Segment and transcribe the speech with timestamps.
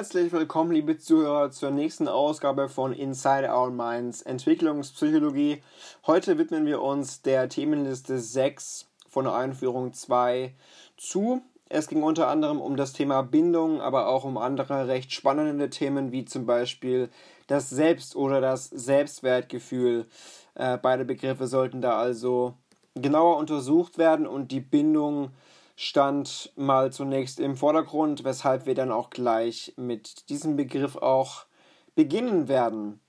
[0.00, 5.62] Herzlich willkommen, liebe Zuhörer, zur nächsten Ausgabe von Inside Our Minds Entwicklungspsychologie.
[6.06, 10.54] Heute widmen wir uns der Themenliste 6 von der Einführung 2
[10.96, 11.42] zu.
[11.68, 16.12] Es ging unter anderem um das Thema Bindung, aber auch um andere recht spannende Themen
[16.12, 17.10] wie zum Beispiel
[17.46, 20.06] das Selbst- oder das Selbstwertgefühl.
[20.54, 22.54] Äh, beide Begriffe sollten da also
[22.94, 25.32] genauer untersucht werden und die Bindung
[25.82, 31.46] stand mal zunächst im Vordergrund, weshalb wir dann auch gleich mit diesem Begriff auch
[31.94, 33.00] beginnen werden.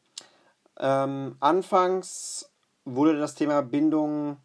[0.79, 2.49] Ähm, anfangs
[2.85, 4.37] wurde das Thema Bindung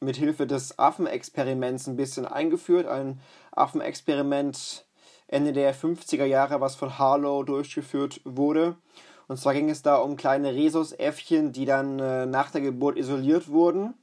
[0.00, 2.88] mit Hilfe des Affenexperiments ein bisschen eingeführt.
[2.88, 3.20] Ein
[3.52, 4.84] Affenexperiment
[5.28, 8.74] Ende der 50er Jahre, was von Harlow durchgeführt wurde.
[9.28, 13.46] Und zwar ging es da um kleine Rhesusäffchen, die dann äh, nach der Geburt isoliert
[13.46, 13.94] wurden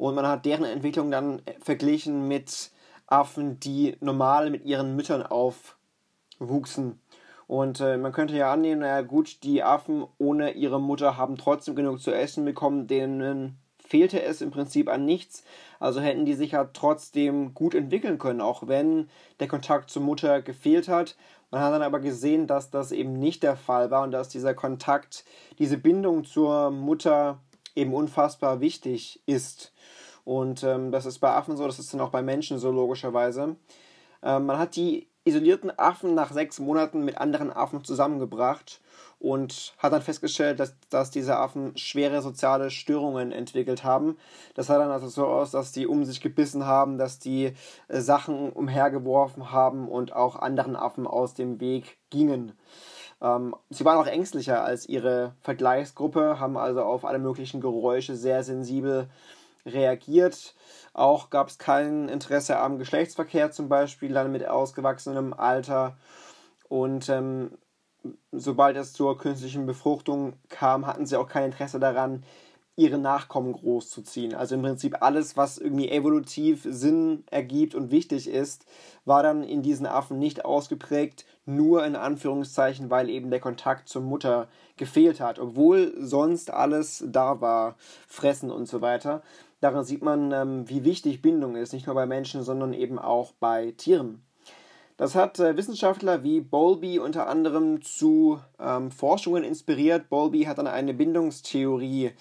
[0.00, 2.70] und man hat deren Entwicklung dann verglichen mit
[3.06, 6.98] Affen, die normal mit ihren Müttern aufwuchsen.
[7.46, 11.74] Und äh, man könnte ja annehmen, naja gut, die Affen ohne ihre Mutter haben trotzdem
[11.74, 15.44] genug zu essen bekommen, denen fehlte es im Prinzip an nichts.
[15.80, 20.40] Also hätten die sich ja trotzdem gut entwickeln können, auch wenn der Kontakt zur Mutter
[20.40, 21.14] gefehlt hat.
[21.50, 24.54] Man hat dann aber gesehen, dass das eben nicht der Fall war und dass dieser
[24.54, 25.26] Kontakt,
[25.58, 27.38] diese Bindung zur Mutter
[27.74, 29.72] eben unfassbar wichtig ist.
[30.24, 33.56] Und ähm, das ist bei Affen so, das ist dann auch bei Menschen so logischerweise.
[34.22, 38.80] Ähm, man hat die isolierten Affen nach sechs Monaten mit anderen Affen zusammengebracht
[39.18, 44.16] und hat dann festgestellt, dass, dass diese Affen schwere soziale Störungen entwickelt haben.
[44.54, 47.52] Das sah dann also so aus, dass die um sich gebissen haben, dass die
[47.88, 52.52] äh, Sachen umhergeworfen haben und auch anderen Affen aus dem Weg gingen.
[53.20, 58.42] Ähm, sie waren auch ängstlicher als ihre Vergleichsgruppe, haben also auf alle möglichen Geräusche sehr
[58.42, 59.08] sensibel
[59.66, 60.54] reagiert.
[60.92, 65.96] Auch gab es kein Interesse am Geschlechtsverkehr zum Beispiel, dann mit ausgewachsenem Alter.
[66.68, 67.58] Und ähm,
[68.32, 72.24] sobald es zur künstlichen Befruchtung kam, hatten sie auch kein Interesse daran,
[72.80, 74.34] ihre Nachkommen großzuziehen.
[74.34, 78.64] Also im Prinzip alles, was irgendwie evolutiv Sinn ergibt und wichtig ist,
[79.04, 84.00] war dann in diesen Affen nicht ausgeprägt, nur in Anführungszeichen, weil eben der Kontakt zur
[84.00, 84.48] Mutter
[84.78, 87.76] gefehlt hat, obwohl sonst alles da war,
[88.08, 89.22] Fressen und so weiter.
[89.60, 93.32] Daran sieht man, ähm, wie wichtig Bindung ist, nicht nur bei Menschen, sondern eben auch
[93.32, 94.22] bei Tieren.
[94.96, 100.10] Das hat äh, Wissenschaftler wie Bowlby unter anderem zu ähm, Forschungen inspiriert.
[100.10, 102.12] Bowlby hat dann eine Bindungstheorie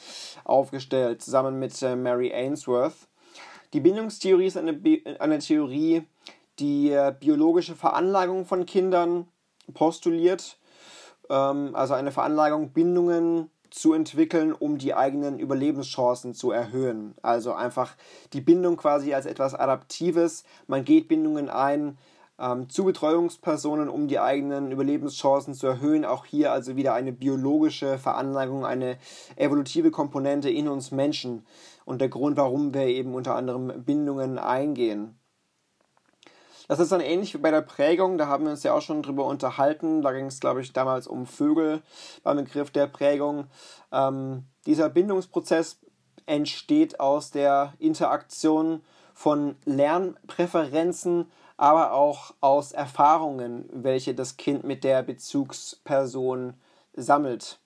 [0.46, 3.10] aufgestellt, zusammen mit äh, Mary Ainsworth.
[3.74, 4.80] Die Bindungstheorie ist eine,
[5.20, 6.04] eine Theorie,
[6.60, 9.28] die äh, biologische Veranlagung von Kindern
[9.74, 10.58] postuliert.
[11.30, 17.16] Ähm, also eine Veranlagung, Bindungen zu entwickeln, um die eigenen Überlebenschancen zu erhöhen.
[17.22, 17.96] Also einfach
[18.34, 20.44] die Bindung quasi als etwas Adaptives.
[20.68, 21.98] Man geht Bindungen ein,
[22.40, 26.06] ähm, zu Betreuungspersonen, um die eigenen Überlebenschancen zu erhöhen.
[26.06, 28.98] Auch hier also wieder eine biologische Veranlagung, eine
[29.36, 31.46] evolutive Komponente in uns Menschen
[31.86, 35.19] und der Grund, warum wir eben unter anderem Bindungen eingehen.
[36.70, 39.04] Das ist dann ähnlich wie bei der Prägung, da haben wir uns ja auch schon
[39.04, 40.02] drüber unterhalten.
[40.02, 41.82] Da ging es, glaube ich, damals um Vögel
[42.24, 43.48] beim Begriff der Prägung.
[43.92, 45.82] Ähm, dieser Bindungsprozess
[46.26, 48.82] entsteht aus der Interaktion
[49.14, 51.26] von Lernpräferenzen
[51.60, 56.54] aber auch aus Erfahrungen, welche das Kind mit der Bezugsperson
[56.94, 57.60] sammelt.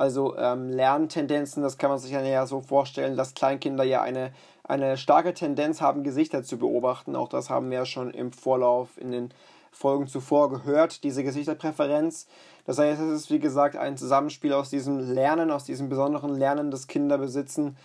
[0.00, 4.32] Also ähm, Lerntendenzen, das kann man sich ja so vorstellen, dass Kleinkinder ja eine,
[4.64, 7.14] eine starke Tendenz haben, Gesichter zu beobachten.
[7.14, 9.34] Auch das haben wir ja schon im Vorlauf in den
[9.70, 12.28] Folgen zuvor gehört, diese Gesichterpräferenz.
[12.64, 16.70] Das heißt, es ist wie gesagt ein Zusammenspiel aus diesem Lernen, aus diesem besonderen Lernen,
[16.70, 17.76] das Kinder besitzen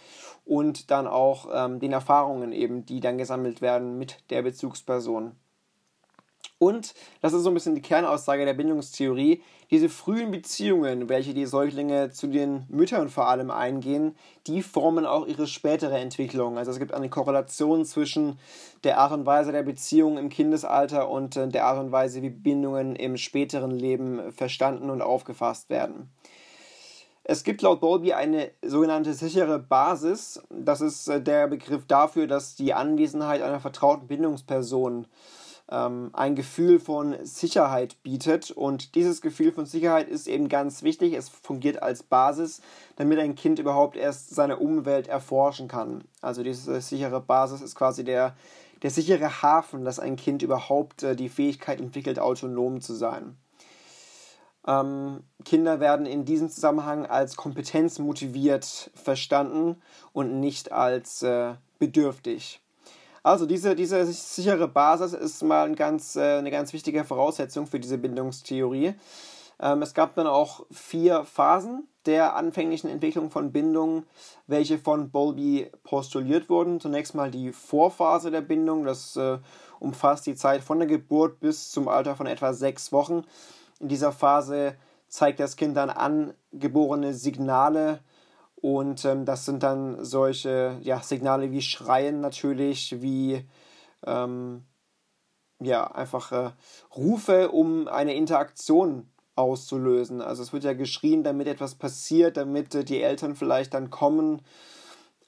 [0.45, 5.33] und dann auch ähm, den Erfahrungen eben, die dann gesammelt werden mit der Bezugsperson.
[6.59, 11.45] Und, das ist so ein bisschen die Kernaussage der Bindungstheorie, diese frühen Beziehungen, welche die
[11.45, 14.15] Säuglinge zu den Müttern vor allem eingehen,
[14.47, 16.57] die formen auch ihre spätere Entwicklung.
[16.57, 18.39] Also es gibt eine Korrelation zwischen
[18.83, 22.29] der Art und Weise der Beziehung im Kindesalter und äh, der Art und Weise, wie
[22.29, 26.09] Bindungen im späteren Leben verstanden und aufgefasst werden.
[27.27, 30.39] Es gibt laut Bowlby eine sogenannte sichere Basis.
[30.51, 35.07] Das ist äh, der Begriff dafür, dass die Anwesenheit einer vertrauten Bindungsperson
[35.69, 38.51] ähm, ein Gefühl von Sicherheit bietet.
[38.51, 41.13] Und dieses Gefühl von Sicherheit ist eben ganz wichtig.
[41.13, 42.61] Es fungiert als Basis,
[42.95, 46.03] damit ein Kind überhaupt erst seine Umwelt erforschen kann.
[46.21, 48.35] Also diese sichere Basis ist quasi der,
[48.83, 53.37] der sichere Hafen, dass ein Kind überhaupt äh, die Fähigkeit entwickelt, autonom zu sein.
[54.67, 59.81] Ähm, Kinder werden in diesem Zusammenhang als kompetenzmotiviert verstanden
[60.11, 62.61] und nicht als äh, bedürftig.
[63.25, 67.79] Also diese, diese sichere Basis ist mal ein ganz, äh, eine ganz wichtige Voraussetzung für
[67.79, 68.93] diese Bindungstheorie.
[69.59, 74.05] Ähm, es gab dann auch vier Phasen der anfänglichen Entwicklung von Bindungen,
[74.45, 76.79] welche von Bowlby postuliert wurden.
[76.79, 79.39] Zunächst mal die Vorphase der Bindung, das äh,
[79.79, 83.23] umfasst die Zeit von der Geburt bis zum Alter von etwa sechs Wochen.
[83.79, 84.75] In dieser Phase
[85.07, 88.01] zeigt das Kind dann angeborene Signale
[88.65, 93.47] und ähm, das sind dann solche ja, Signale wie Schreien natürlich, wie
[94.03, 94.65] ähm,
[95.59, 96.49] ja, einfach äh,
[96.95, 100.19] Rufe, um eine Interaktion auszulösen.
[100.19, 104.41] Also es wird ja geschrien, damit etwas passiert, damit äh, die Eltern vielleicht dann kommen.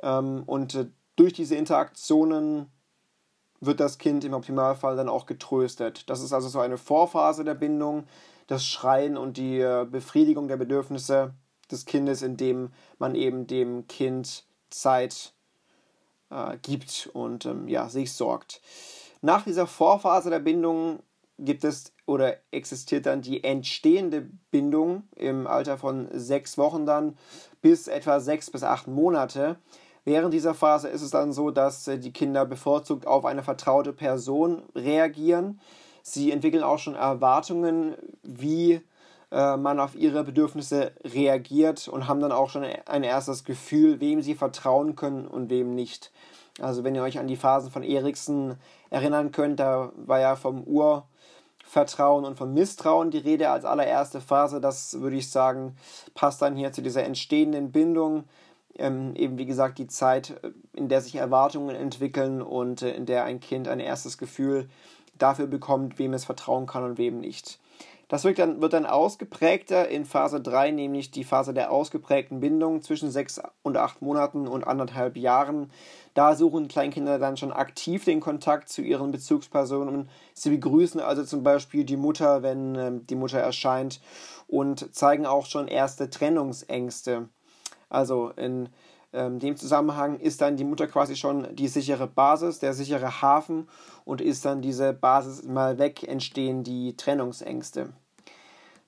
[0.01, 2.72] Ähm, und äh, durch diese Interaktionen
[3.60, 6.10] wird das Kind im Optimalfall dann auch getröstet.
[6.10, 8.06] Das ist also so eine Vorphase der Bindung,
[8.48, 11.36] das Schreien und die äh, Befriedigung der Bedürfnisse
[11.71, 15.33] des Kindes, indem man eben dem Kind Zeit
[16.29, 18.61] äh, gibt und ähm, ja, sich sorgt.
[19.21, 20.99] Nach dieser Vorphase der Bindung
[21.39, 27.17] gibt es oder existiert dann die entstehende Bindung im Alter von sechs Wochen dann
[27.61, 29.57] bis etwa sechs bis acht Monate.
[30.05, 33.93] Während dieser Phase ist es dann so, dass äh, die Kinder bevorzugt auf eine vertraute
[33.93, 35.59] Person reagieren.
[36.01, 38.81] Sie entwickeln auch schon Erwartungen, wie
[39.31, 44.21] äh, man auf ihre Bedürfnisse reagiert und haben dann auch schon ein erstes Gefühl, wem
[44.21, 46.12] sie vertrauen können und wem nicht.
[46.59, 48.57] Also wenn ihr euch an die Phasen von Eriksen
[48.89, 51.06] erinnern könnt, da war ja vom Ur
[51.68, 54.62] Vertrauen und von Misstrauen die Rede als allererste Phase.
[54.62, 55.75] Das würde ich sagen,
[56.15, 58.24] passt dann hier zu dieser entstehenden Bindung.
[58.79, 63.06] Ähm, eben wie gesagt die Zeit, äh, in der sich Erwartungen entwickeln und äh, in
[63.06, 64.69] der ein Kind ein erstes Gefühl
[65.18, 67.59] dafür bekommt, wem es vertrauen kann und wem nicht.
[68.07, 72.81] Das wird dann, wird dann ausgeprägter in Phase 3, nämlich die Phase der ausgeprägten Bindung
[72.81, 75.71] zwischen 6 und 8 Monaten und anderthalb Jahren.
[76.13, 80.09] Da suchen Kleinkinder dann schon aktiv den Kontakt zu ihren Bezugspersonen.
[80.33, 84.00] Sie begrüßen also zum Beispiel die Mutter, wenn äh, die Mutter erscheint
[84.48, 87.27] und zeigen auch schon erste Trennungsängste.
[87.89, 88.69] Also in
[89.13, 93.69] ähm, dem Zusammenhang ist dann die Mutter quasi schon die sichere Basis, der sichere Hafen
[94.06, 97.94] und ist dann diese Basis mal weg, entstehen die Trennungsängste.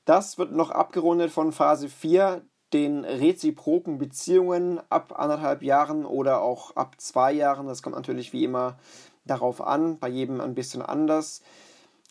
[0.05, 2.41] Das wird noch abgerundet von Phase 4,
[2.73, 7.67] den reziproken Beziehungen ab anderthalb Jahren oder auch ab zwei Jahren.
[7.67, 8.77] Das kommt natürlich wie immer
[9.25, 11.41] darauf an, bei jedem ein bisschen anders.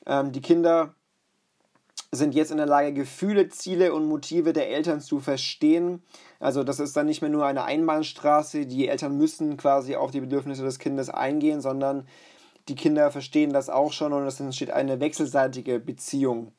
[0.07, 0.95] Ähm, die Kinder
[2.11, 6.03] sind jetzt in der Lage, Gefühle, Ziele und Motive der Eltern zu verstehen.
[6.41, 10.21] Also das ist dann nicht mehr nur eine Einbahnstraße, die Eltern müssen quasi auf die
[10.21, 12.07] Bedürfnisse des Kindes eingehen, sondern
[12.69, 16.53] die Kinder verstehen das auch schon und es entsteht eine wechselseitige Beziehung.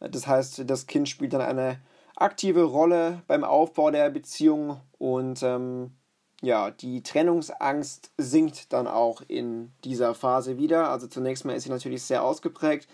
[0.00, 1.80] Das heißt, das Kind spielt dann eine
[2.16, 5.92] aktive Rolle beim Aufbau der Beziehung und ähm,
[6.42, 10.88] ja, die Trennungsangst sinkt dann auch in dieser Phase wieder.
[10.88, 12.88] Also zunächst mal ist sie natürlich sehr ausgeprägt,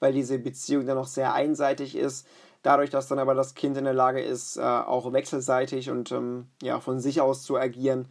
[0.00, 2.26] weil diese Beziehung dann noch sehr einseitig ist.
[2.62, 6.48] Dadurch, dass dann aber das Kind in der Lage ist, äh, auch wechselseitig und ähm,
[6.60, 8.08] ja, von sich aus zu agieren,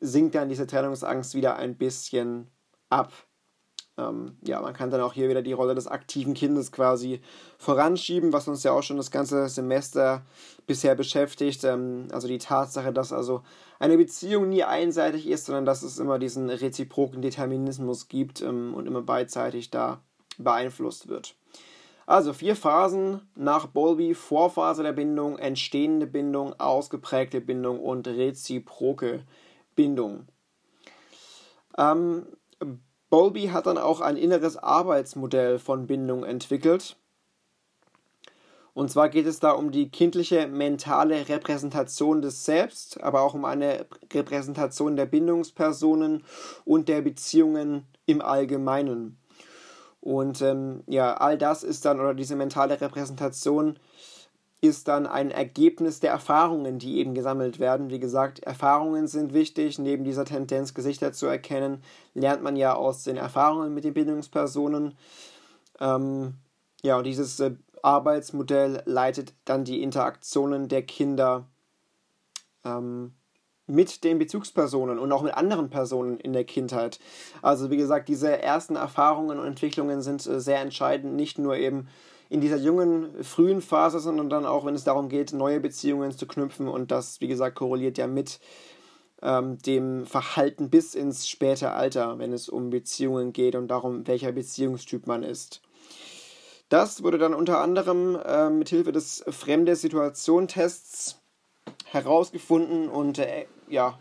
[0.00, 2.48] sinkt dann diese Trennungsangst wieder ein bisschen
[2.90, 3.12] ab
[3.98, 7.20] ähm, ja, man kann dann auch hier wieder die Rolle des aktiven Kindes quasi
[7.58, 10.22] voranschieben, was uns ja auch schon das ganze Semester
[10.66, 11.64] bisher beschäftigt.
[11.64, 13.42] Ähm, also die Tatsache, dass also
[13.78, 18.86] eine Beziehung nie einseitig ist, sondern dass es immer diesen reziproken Determinismus gibt ähm, und
[18.86, 20.00] immer beidseitig da
[20.38, 21.34] beeinflusst wird.
[22.06, 29.24] Also vier Phasen nach Bowlby, Vorphase der Bindung, entstehende Bindung, ausgeprägte Bindung und reziproke
[29.74, 30.26] Bindung.
[31.76, 32.26] Ähm,
[33.10, 36.96] Bowlby hat dann auch ein inneres Arbeitsmodell von Bindung entwickelt.
[38.74, 43.44] Und zwar geht es da um die kindliche mentale Repräsentation des Selbst, aber auch um
[43.44, 46.24] eine Repräsentation der Bindungspersonen
[46.64, 49.18] und der Beziehungen im Allgemeinen.
[50.00, 53.80] Und ähm, ja, all das ist dann, oder diese mentale Repräsentation
[54.60, 57.90] ist dann ein Ergebnis der Erfahrungen, die eben gesammelt werden.
[57.90, 59.78] Wie gesagt, Erfahrungen sind wichtig.
[59.78, 61.82] Neben dieser Tendenz, Gesichter zu erkennen,
[62.14, 64.96] lernt man ja aus den Erfahrungen mit den Bindungspersonen.
[65.80, 66.34] Ähm,
[66.82, 71.46] ja, und dieses äh, Arbeitsmodell leitet dann die Interaktionen der Kinder
[72.64, 73.12] ähm,
[73.68, 76.98] mit den Bezugspersonen und auch mit anderen Personen in der Kindheit.
[77.42, 81.86] Also wie gesagt, diese ersten Erfahrungen und Entwicklungen sind äh, sehr entscheidend, nicht nur eben
[82.30, 86.26] in dieser jungen, frühen Phase, sondern dann auch, wenn es darum geht, neue Beziehungen zu
[86.26, 86.68] knüpfen.
[86.68, 88.40] Und das, wie gesagt, korreliert ja mit
[89.22, 94.32] ähm, dem Verhalten bis ins späte Alter, wenn es um Beziehungen geht und darum, welcher
[94.32, 95.62] Beziehungstyp man ist.
[96.68, 101.18] Das wurde dann unter anderem äh, mit Hilfe des Fremde Situation Tests
[101.86, 103.98] herausgefunden und äh, ja,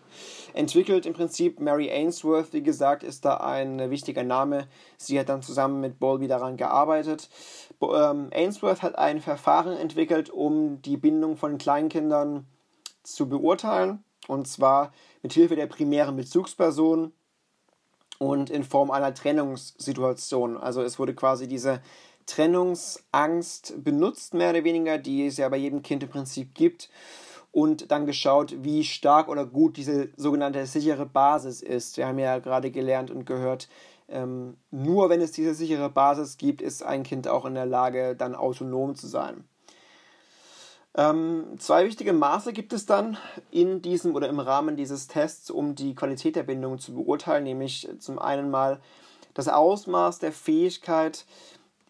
[0.53, 1.59] entwickelt im Prinzip.
[1.59, 4.67] Mary Ainsworth, wie gesagt, ist da ein wichtiger Name.
[4.97, 7.29] Sie hat dann zusammen mit Bowlby daran gearbeitet.
[7.81, 12.47] Ähm, Ainsworth hat ein Verfahren entwickelt, um die Bindung von Kleinkindern
[13.03, 14.03] zu beurteilen.
[14.27, 17.13] Und zwar mit Hilfe der primären Bezugsperson
[18.19, 20.57] und in Form einer Trennungssituation.
[20.57, 21.81] Also es wurde quasi diese
[22.25, 26.89] Trennungsangst benutzt, mehr oder weniger, die es ja bei jedem Kind im Prinzip gibt.
[27.51, 31.98] Und dann geschaut, wie stark oder gut diese sogenannte sichere Basis ist.
[31.98, 33.68] Wir haben ja gerade gelernt und gehört,
[34.10, 38.16] ähm, nur wenn es diese sichere Basis gibt, ist ein Kind auch in der Lage,
[38.16, 39.44] dann autonom zu sein.
[40.96, 43.18] Ähm, zwei wichtige Maße gibt es dann
[43.51, 47.88] in diesem oder im Rahmen dieses Tests, um die Qualität der Bindung zu beurteilen, nämlich
[48.00, 48.80] zum einen mal
[49.36, 51.25] das Ausmaß der Fähigkeit,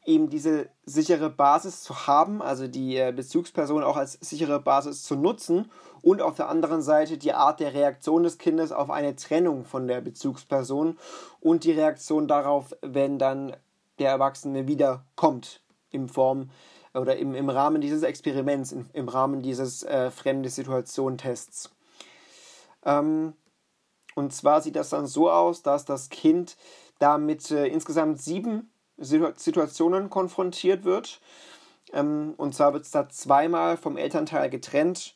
[0.08, 5.16] eben diese sichere Basis zu haben, also die äh, Bezugsperson auch als sichere Basis zu
[5.16, 5.70] nutzen
[6.02, 9.88] und auf der anderen Seite die Art der Reaktion des Kindes auf eine Trennung von
[9.88, 10.98] der Bezugsperson
[11.42, 13.56] und die Reaktion darauf, wenn dann
[14.00, 15.62] der Erwachsene wiederkommt
[15.92, 16.52] in Form
[16.94, 21.70] oder im, im Rahmen dieses Experiments, in, im Rahmen dieses äh, fremde Situation-Tests.
[22.86, 23.34] Ähm,
[24.16, 26.56] und zwar sieht das dann so aus, dass das Kind
[26.98, 31.20] da mit äh, insgesamt sieben Situationen konfrontiert wird.
[31.94, 35.16] Ähm, und zwar wird es da zweimal vom Elternteil getrennt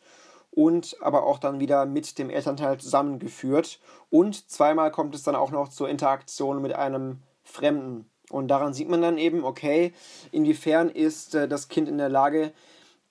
[0.52, 3.80] und aber auch dann wieder mit dem Elternteil zusammengeführt.
[4.10, 8.06] Und zweimal kommt es dann auch noch zur Interaktion mit einem Fremden.
[8.30, 9.94] Und daran sieht man dann eben, okay,
[10.32, 12.54] inwiefern ist äh, das Kind in der Lage,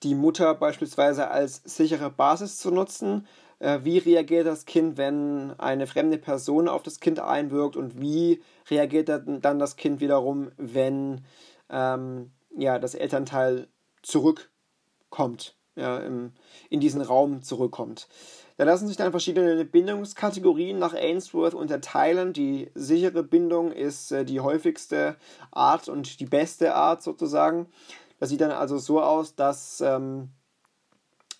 [0.03, 3.27] die Mutter beispielsweise als sichere Basis zu nutzen.
[3.61, 8.41] Äh, wie reagiert das Kind, wenn eine fremde Person auf das Kind einwirkt und wie
[8.69, 11.21] reagiert dann das Kind wiederum, wenn
[11.69, 13.67] ähm, ja, das Elternteil
[14.01, 16.31] zurückkommt ja, im,
[16.71, 18.07] in diesen Raum zurückkommt.
[18.57, 22.33] Da lassen sich dann verschiedene Bindungskategorien nach Ainsworth unterteilen.
[22.33, 25.17] Die sichere Bindung ist äh, die häufigste
[25.51, 27.67] Art und die beste Art sozusagen.
[28.19, 30.29] Das sieht dann also so aus, dass, ähm,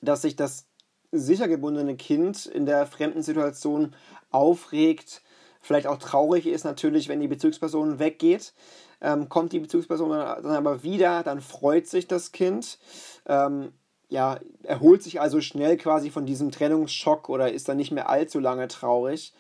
[0.01, 0.67] dass sich das
[1.11, 3.95] sicher gebundene Kind in der fremden Situation
[4.31, 5.21] aufregt,
[5.61, 8.53] vielleicht auch traurig ist natürlich, wenn die Bezugsperson weggeht.
[9.01, 12.77] Ähm, kommt die Bezugsperson dann aber wieder, dann freut sich das Kind.
[13.25, 13.73] Ähm,
[14.09, 18.39] ja, erholt sich also schnell quasi von diesem Trennungsschock oder ist dann nicht mehr allzu
[18.39, 19.33] lange traurig.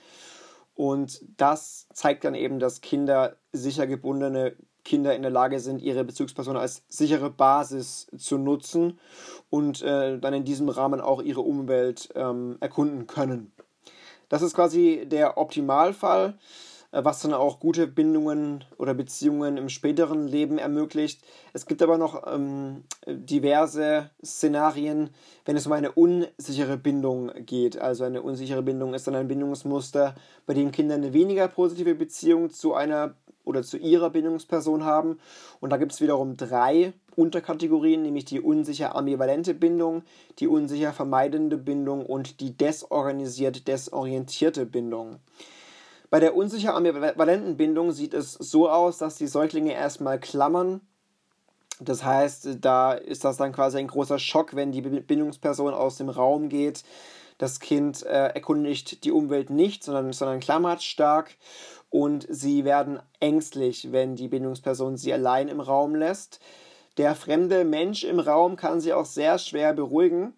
[0.75, 6.03] Und das zeigt dann eben, dass Kinder, sicher gebundene Kinder in der Lage sind, ihre
[6.03, 8.99] Bezugsperson als sichere Basis zu nutzen
[9.49, 13.51] und äh, dann in diesem Rahmen auch ihre Umwelt ähm, erkunden können.
[14.29, 16.37] Das ist quasi der Optimalfall.
[16.91, 21.21] Äh, was dann auch gute Bindungen oder Beziehungen im späteren Leben ermöglicht.
[21.53, 25.09] Es gibt aber noch ähm, diverse Szenarien,
[25.45, 27.79] wenn es um eine unsichere Bindung geht.
[27.79, 32.49] Also eine unsichere Bindung ist dann ein Bindungsmuster, bei dem Kinder eine weniger positive Beziehung
[32.49, 35.19] zu einer oder zu ihrer Bindungsperson haben.
[35.59, 40.03] Und da gibt es wiederum drei Unterkategorien, nämlich die unsicher ambivalente Bindung,
[40.39, 45.19] die unsicher vermeidende Bindung und die desorganisiert desorientierte Bindung.
[46.09, 50.81] Bei der unsicher ambivalenten Bindung sieht es so aus, dass die Säuglinge erstmal klammern.
[51.79, 56.09] Das heißt, da ist das dann quasi ein großer Schock, wenn die Bindungsperson aus dem
[56.09, 56.83] Raum geht.
[57.37, 61.37] Das Kind äh, erkundigt die Umwelt nicht, sondern, sondern klammert stark.
[61.91, 66.39] Und sie werden ängstlich, wenn die Bindungsperson sie allein im Raum lässt.
[66.97, 70.33] Der fremde Mensch im Raum kann sie auch sehr schwer beruhigen.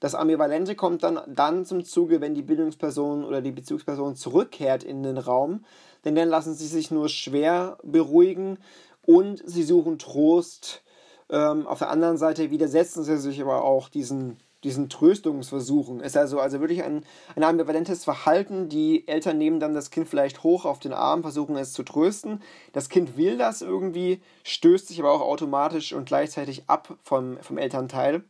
[0.00, 5.02] Das Ambivalente kommt dann, dann zum Zuge, wenn die Bildungsperson oder die Bezugsperson zurückkehrt in
[5.02, 5.64] den Raum,
[6.04, 8.58] denn dann lassen sie sich nur schwer beruhigen
[9.04, 10.82] und sie suchen Trost.
[11.30, 16.00] Ähm, auf der anderen Seite widersetzen sie sich aber auch diesen, diesen Tröstungsversuchen.
[16.00, 17.04] Ist also, also wirklich ein,
[17.36, 18.68] ein ambivalentes Verhalten.
[18.68, 22.42] Die Eltern nehmen dann das Kind vielleicht hoch auf den Arm, versuchen es zu trösten.
[22.72, 27.58] Das Kind will das irgendwie, stößt sich aber auch automatisch und gleichzeitig ab vom, vom
[27.58, 28.24] Elternteil.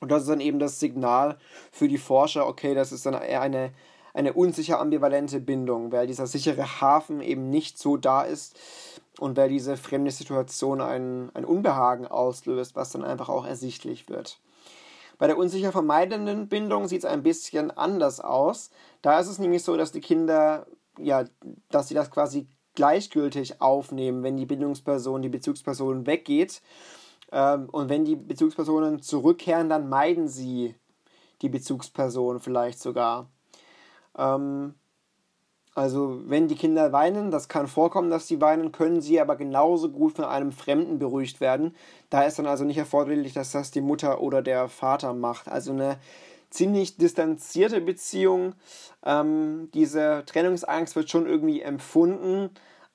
[0.00, 1.38] Und das ist dann eben das Signal
[1.72, 3.72] für die Forscher, okay, das ist dann eher eine,
[4.12, 8.56] eine unsicher ambivalente Bindung, weil dieser sichere Hafen eben nicht so da ist
[9.18, 14.38] und weil diese fremde Situation ein, ein Unbehagen auslöst, was dann einfach auch ersichtlich wird.
[15.18, 18.70] Bei der unsicher vermeidenden Bindung sieht es ein bisschen anders aus.
[19.02, 20.66] Da ist es nämlich so, dass die Kinder,
[20.98, 21.24] ja,
[21.70, 26.60] dass sie das quasi gleichgültig aufnehmen, wenn die Bindungsperson, die Bezugsperson weggeht
[27.32, 30.74] ähm, und wenn die Bezugspersonen zurückkehren, dann meiden sie
[31.42, 33.28] die Bezugsperson vielleicht sogar.
[34.16, 34.74] Ähm,
[35.74, 39.90] also wenn die Kinder weinen, das kann vorkommen, dass sie weinen, können sie aber genauso
[39.90, 41.74] gut von einem Fremden beruhigt werden.
[42.10, 45.48] Da ist dann also nicht erforderlich, dass das die Mutter oder der Vater macht.
[45.48, 45.98] Also eine
[46.50, 48.54] ziemlich distanzierte Beziehung.
[49.04, 52.50] Ähm, diese Trennungsangst wird schon irgendwie empfunden,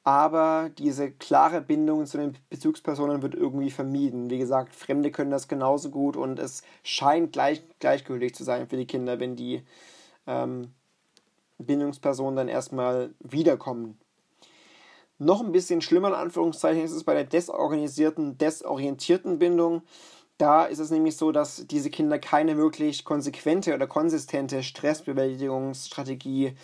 [0.05, 4.29] aber diese klare Bindung zu den Bezugspersonen wird irgendwie vermieden.
[4.29, 8.77] Wie gesagt, Fremde können das genauso gut und es scheint gleich, gleichgültig zu sein für
[8.77, 9.63] die Kinder, wenn die
[10.25, 10.73] ähm,
[11.59, 13.99] Bindungspersonen dann erstmal wiederkommen.
[15.19, 19.81] Noch ein bisschen schlimmer in Anführungszeichen ist es bei der desorganisierten, desorientierten Bindung.
[20.37, 26.55] Da ist es nämlich so, dass diese Kinder keine wirklich konsequente oder konsistente Stressbewältigungsstrategie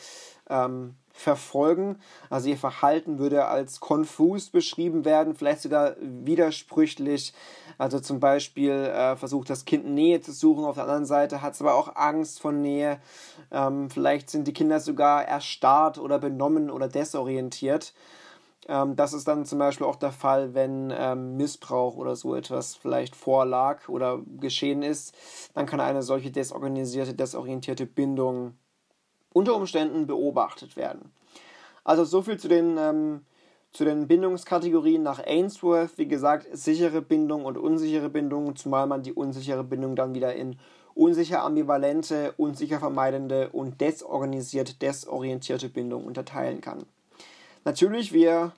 [0.50, 1.98] ähm, verfolgen.
[2.30, 7.34] Also ihr Verhalten würde als konfus beschrieben werden, vielleicht sogar widersprüchlich.
[7.78, 11.54] Also zum Beispiel äh, versucht das Kind Nähe zu suchen, auf der anderen Seite hat
[11.54, 13.00] es aber auch Angst vor Nähe.
[13.52, 17.94] Ähm, vielleicht sind die Kinder sogar erstarrt oder benommen oder desorientiert.
[18.68, 22.76] Ähm, das ist dann zum Beispiel auch der Fall, wenn ähm, Missbrauch oder so etwas
[22.76, 25.16] vielleicht vorlag oder geschehen ist.
[25.54, 28.56] Dann kann eine solche desorganisierte, desorientierte Bindung
[29.36, 31.12] unter Umständen beobachtet werden.
[31.84, 33.26] Also so viel zu den, ähm,
[33.74, 35.98] zu den Bindungskategorien nach Ainsworth.
[35.98, 40.58] Wie gesagt, sichere Bindung und unsichere Bindung, zumal man die unsichere Bindung dann wieder in
[40.94, 46.86] unsicher ambivalente, unsicher vermeidende und desorganisiert desorientierte Bindung unterteilen kann.
[47.66, 48.54] Natürlich, wir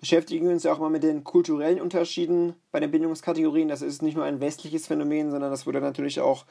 [0.00, 3.68] beschäftigen uns ja auch mal mit den kulturellen Unterschieden bei den Bindungskategorien.
[3.68, 6.46] Das ist nicht nur ein westliches Phänomen, sondern das wurde natürlich auch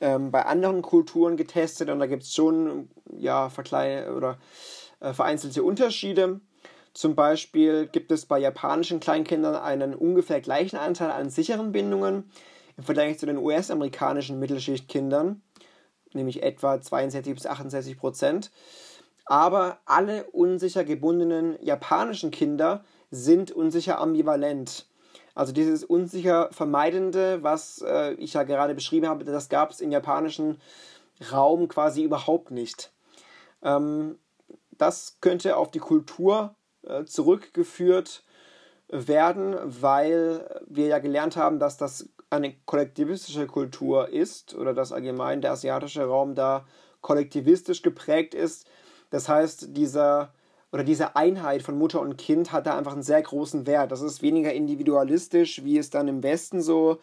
[0.00, 3.50] ähm, bei anderen Kulturen getestet und da gibt es schon ja,
[4.16, 4.38] oder
[5.00, 6.40] äh, vereinzelte Unterschiede.
[6.94, 12.30] Zum Beispiel gibt es bei japanischen Kleinkindern einen ungefähr gleichen Anteil an sicheren Bindungen
[12.76, 15.42] im Vergleich zu den US-amerikanischen Mittelschichtkindern,
[16.12, 18.50] nämlich etwa 62 bis 68 Prozent
[19.28, 24.87] aber alle unsicher gebundenen japanischen Kinder sind unsicher ambivalent.
[25.38, 29.92] Also dieses unsicher Vermeidende, was äh, ich ja gerade beschrieben habe, das gab es im
[29.92, 30.60] japanischen
[31.30, 32.92] Raum quasi überhaupt nicht.
[33.62, 34.18] Ähm,
[34.72, 38.24] das könnte auf die Kultur äh, zurückgeführt
[38.88, 45.40] werden, weil wir ja gelernt haben, dass das eine kollektivistische Kultur ist oder dass allgemein
[45.40, 46.66] der asiatische Raum da
[47.00, 48.66] kollektivistisch geprägt ist
[49.10, 50.32] das heißt, dieser
[50.72, 53.90] oder diese Einheit von Mutter und Kind hat da einfach einen sehr großen Wert.
[53.90, 56.98] Das ist weniger individualistisch, wie es dann im Westen so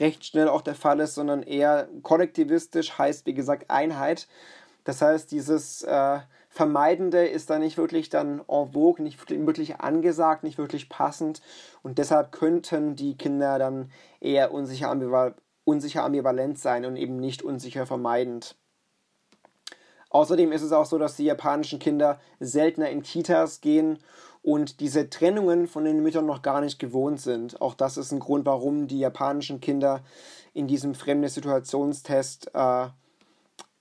[0.00, 4.26] recht schnell auch der Fall ist, sondern eher kollektivistisch heißt, wie gesagt, Einheit.
[4.84, 10.42] Das heißt, dieses äh, Vermeidende ist da nicht wirklich dann en vogue, nicht wirklich angesagt,
[10.42, 11.42] nicht wirklich passend.
[11.82, 13.90] Und deshalb könnten die Kinder dann
[14.20, 18.56] eher unsicher, ambival unsicher ambivalent sein und eben nicht unsicher vermeidend.
[20.10, 23.98] Außerdem ist es auch so, dass die japanischen Kinder seltener in Kitas gehen
[24.42, 27.60] und diese Trennungen von den Müttern noch gar nicht gewohnt sind.
[27.60, 30.02] Auch das ist ein Grund, warum die japanischen Kinder
[30.54, 32.86] in diesem fremde Situationstest äh,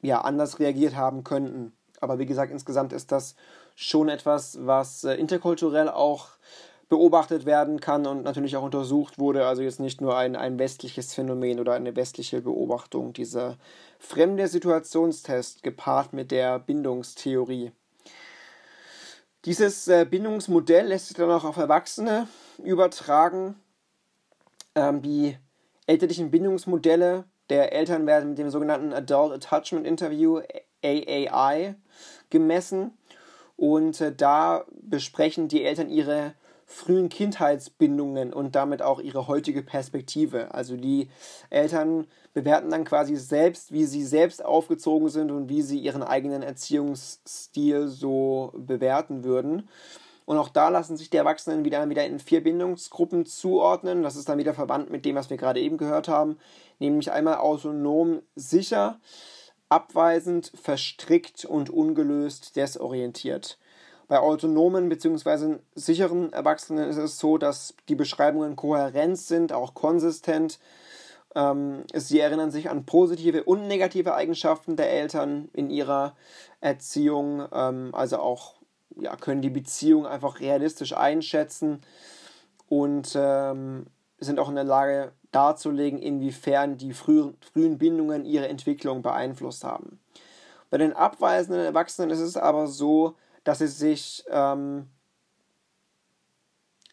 [0.02, 1.72] ja, anders reagiert haben könnten.
[2.02, 3.36] Aber wie gesagt, insgesamt ist das
[3.76, 6.30] schon etwas, was äh, interkulturell auch
[6.88, 9.48] beobachtet werden kann und natürlich auch untersucht wurde.
[9.48, 13.14] Also jetzt nicht nur ein, ein westliches Phänomen oder eine westliche Beobachtung.
[13.14, 13.58] Dieser
[14.00, 17.72] fremde Situationstest gepaart mit der Bindungstheorie.
[19.46, 22.28] Dieses äh, Bindungsmodell lässt sich dann auch auf Erwachsene
[22.64, 23.56] übertragen.
[24.74, 25.38] Ähm, die
[25.86, 30.42] elterlichen Bindungsmodelle der Eltern werden mit dem sogenannten Adult Attachment Interview
[30.84, 31.76] AAI
[32.32, 32.98] gemessen.
[33.56, 36.34] Und äh, da besprechen die Eltern ihre
[36.66, 40.54] frühen Kindheitsbindungen und damit auch ihre heutige Perspektive.
[40.54, 41.10] Also die
[41.50, 46.42] Eltern bewerten dann quasi selbst, wie sie selbst aufgezogen sind und wie sie ihren eigenen
[46.42, 49.70] Erziehungsstil so bewerten würden.
[50.26, 54.02] Und auch da lassen sich die Erwachsenen wieder, wieder in vier Bindungsgruppen zuordnen.
[54.02, 56.40] Das ist dann wieder verwandt mit dem, was wir gerade eben gehört haben.
[56.80, 59.00] Nämlich einmal autonom sicher,
[59.70, 63.60] abweisend, verstrickt und ungelöst desorientiert.
[64.08, 65.58] Bei autonomen bzw.
[65.74, 70.60] sicheren Erwachsenen ist es so, dass die Beschreibungen kohärent sind, auch konsistent.
[71.34, 76.16] Ähm, sie erinnern sich an positive und negative Eigenschaften der Eltern in ihrer
[76.62, 78.56] Erziehung, ähm, also auch
[78.98, 81.82] ja, können die Beziehung einfach realistisch einschätzen
[82.70, 83.88] und ähm,
[84.20, 90.00] sind auch in der Lage darzulegen, inwiefern die früh, frühen Bindungen ihre Entwicklung beeinflusst haben.
[90.70, 94.88] Bei den abweisenden Erwachsenen ist es aber so, dass sie sich ähm,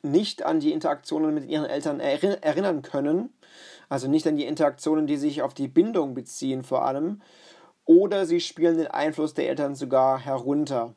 [0.02, 3.32] nicht an die Interaktionen mit ihren Eltern erinnern können,
[3.88, 7.20] also nicht an die Interaktionen, die sich auf die Bindung beziehen vor allem,
[7.84, 10.94] oder sie spielen den Einfluss der Eltern sogar herunter.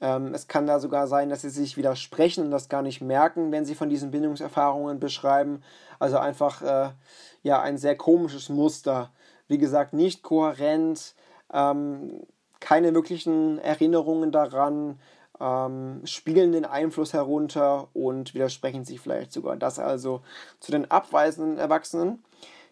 [0.00, 3.52] Ähm, es kann da sogar sein, dass sie sich widersprechen und das gar nicht merken,
[3.52, 5.62] wenn sie von diesen Bindungserfahrungen beschreiben.
[5.98, 6.90] Also einfach äh,
[7.42, 9.12] ja ein sehr komisches Muster,
[9.48, 11.14] wie gesagt, nicht kohärent,
[11.52, 12.26] ähm,
[12.62, 15.00] keine wirklichen Erinnerungen daran,
[15.40, 19.56] ähm, spielen den Einfluss herunter und widersprechen sich vielleicht sogar.
[19.56, 20.22] Das also
[20.60, 22.22] zu den abweisenden Erwachsenen.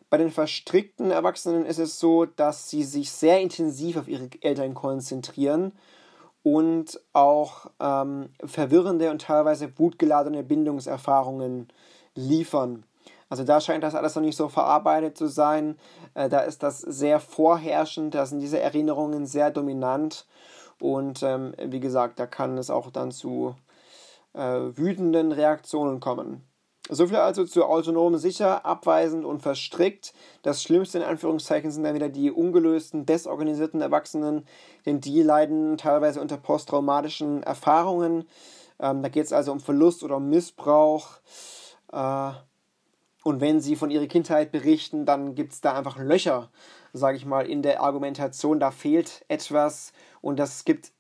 [0.09, 4.75] Bei den verstrickten Erwachsenen ist es so, dass sie sich sehr intensiv auf ihre Eltern
[4.75, 5.73] konzentrieren
[6.43, 11.69] und auch ähm, verwirrende und teilweise wutgeladene Bindungserfahrungen
[12.15, 12.85] liefern.
[13.31, 15.79] Also da scheint das alles noch nicht so verarbeitet zu sein.
[16.15, 20.27] Äh, da ist das sehr vorherrschend, da sind diese Erinnerungen sehr dominant.
[20.81, 23.55] Und ähm, wie gesagt, da kann es auch dann zu
[24.35, 26.45] äh, wütenden Reaktionen kommen.
[26.89, 30.13] Soviel also zu autonom sicher, abweisend und verstrickt.
[30.43, 34.45] Das Schlimmste in Anführungszeichen sind dann wieder die ungelösten, desorganisierten Erwachsenen,
[34.87, 38.25] denn die leiden teilweise unter posttraumatischen Erfahrungen.
[38.81, 41.21] Ähm, da geht es also um Verlust oder Missbrauch.
[41.93, 42.33] Äh,
[43.23, 46.51] und wenn sie von ihrer Kindheit berichten, dann gibt es da einfach Löcher,
[46.93, 48.61] sage ich mal, in der Argumentation.
[48.61, 50.93] Da fehlt etwas und das gibt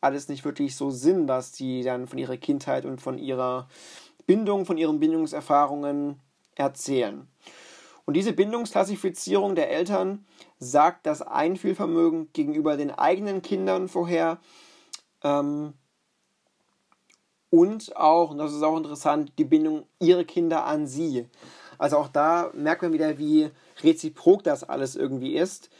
[0.00, 3.68] alles nicht wirklich so Sinn, dass die dann von ihrer Kindheit und von ihrer
[4.26, 6.20] Bindung, von ihren Bindungserfahrungen
[6.54, 7.26] erzählen.
[8.04, 10.24] Und diese Bindungsklassifizierung der Eltern
[10.58, 14.38] sagt das Einfühlvermögen gegenüber den eigenen Kindern vorher
[15.22, 15.74] ähm,
[17.50, 21.26] und auch, und das ist auch interessant, die Bindung ihrer Kinder an sie.
[21.78, 23.50] Also auch da merkt man wieder, wie
[23.82, 25.70] reziprok das alles irgendwie ist.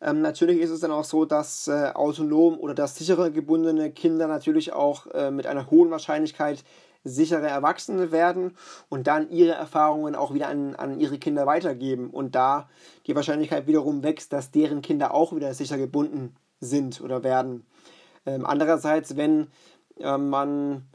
[0.00, 4.28] Ähm, natürlich ist es dann auch so, dass äh, autonom oder das sichere gebundene Kinder
[4.28, 6.64] natürlich auch äh, mit einer hohen Wahrscheinlichkeit
[7.04, 8.56] sichere Erwachsene werden
[8.88, 12.68] und dann ihre Erfahrungen auch wieder an, an ihre Kinder weitergeben und da
[13.06, 17.66] die Wahrscheinlichkeit wiederum wächst, dass deren Kinder auch wieder sicher gebunden sind oder werden.
[18.26, 19.48] Ähm, andererseits, wenn
[19.98, 20.88] äh, man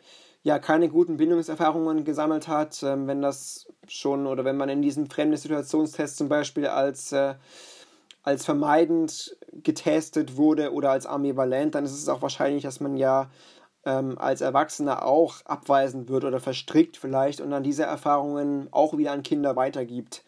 [0.43, 5.09] ja keine guten Bindungserfahrungen gesammelt hat, äh, wenn das schon oder wenn man in diesem
[5.09, 7.35] fremden Situationstest zum Beispiel als äh,
[8.23, 13.29] als vermeidend getestet wurde oder als ambivalent, dann ist es auch wahrscheinlich, dass man ja
[13.85, 19.11] ähm, als Erwachsener auch abweisen wird oder verstrickt vielleicht und dann diese Erfahrungen auch wieder
[19.11, 20.23] an Kinder weitergibt.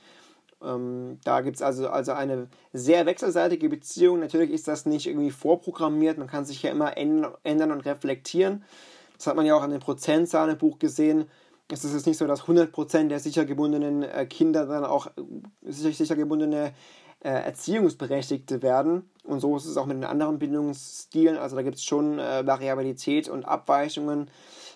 [0.61, 4.19] Ähm, da gibt es also, also eine sehr wechselseitige Beziehung.
[4.19, 8.65] Natürlich ist das nicht irgendwie vorprogrammiert, man kann sich ja immer ändern und reflektieren.
[9.17, 11.25] Das hat man ja auch an dem Prozentzahlen im Buch gesehen.
[11.71, 15.11] Es ist jetzt nicht so, dass 100% der sicher gebundenen äh, Kinder dann auch äh,
[15.63, 16.73] sicher, sicher gebundene
[17.23, 19.09] äh, Erziehungsberechtigte werden.
[19.23, 21.37] Und so ist es auch mit den anderen Bindungsstilen.
[21.37, 24.29] Also da gibt es schon äh, Variabilität und Abweichungen.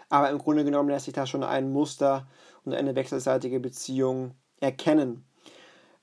[0.10, 2.28] Aber im Grunde genommen lässt sich da schon ein Muster
[2.65, 5.29] und eine wechselseitige Beziehung erkennen.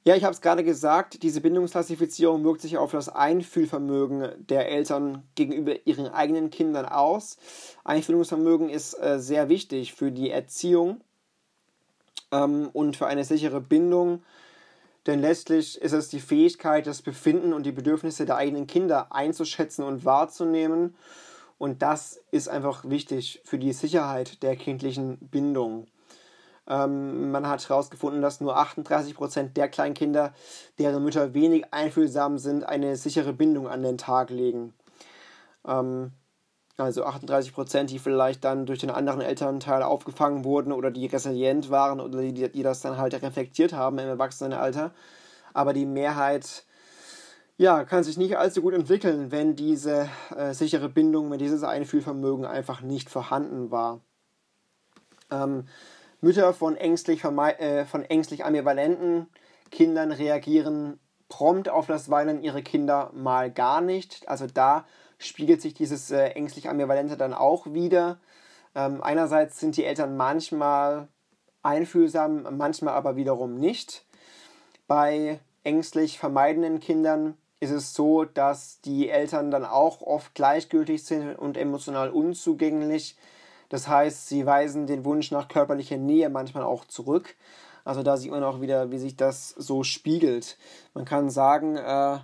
[0.07, 5.25] Ja, ich habe es gerade gesagt, diese Bindungsklassifizierung wirkt sich auf das Einfühlvermögen der Eltern
[5.35, 7.37] gegenüber ihren eigenen Kindern aus.
[7.85, 11.01] Einfühlungsvermögen ist äh, sehr wichtig für die Erziehung
[12.31, 14.23] ähm, und für eine sichere Bindung
[15.07, 19.85] denn letztlich ist es die Fähigkeit, das Befinden und die Bedürfnisse der eigenen Kinder einzuschätzen
[19.85, 20.97] und wahrzunehmen.
[21.59, 25.87] Und das ist einfach wichtig für die Sicherheit der kindlichen Bindung.
[26.69, 30.33] Ähm, man hat herausgefunden, dass nur 38% der Kleinkinder,
[30.79, 34.75] deren Mütter wenig einfühlsam sind, eine sichere Bindung an den Tag legen.
[35.67, 36.13] Ähm,
[36.79, 41.71] also 38 Prozent, die vielleicht dann durch den anderen Elternteil aufgefangen wurden oder die resilient
[41.71, 44.93] waren oder die, die das dann halt reflektiert haben im Erwachsenenalter.
[45.55, 46.65] Aber die Mehrheit
[47.57, 52.45] ja, kann sich nicht allzu gut entwickeln, wenn diese äh, sichere Bindung, wenn dieses Einfühlvermögen
[52.45, 54.01] einfach nicht vorhanden war.
[55.31, 55.67] Ähm,
[56.21, 59.29] Mütter von ängstlich, äh, von ängstlich ambivalenten
[59.71, 60.99] Kindern reagieren
[61.29, 64.29] prompt auf das Weinen ihrer Kinder mal gar nicht.
[64.29, 64.85] Also da
[65.19, 68.19] spiegelt sich dieses äh, ängstlich Ambivalente dann auch wieder.
[68.75, 71.09] Ähm, einerseits sind die Eltern manchmal
[71.63, 74.05] einfühlsam, manchmal aber wiederum nicht.
[74.87, 81.35] Bei ängstlich vermeidenden Kindern ist es so, dass die Eltern dann auch oft gleichgültig sind
[81.35, 83.17] und emotional unzugänglich.
[83.69, 87.37] Das heißt, sie weisen den Wunsch nach körperlicher Nähe manchmal auch zurück.
[87.85, 90.57] Also da sieht man auch wieder, wie sich das so spiegelt.
[90.95, 92.19] Man kann sagen, äh,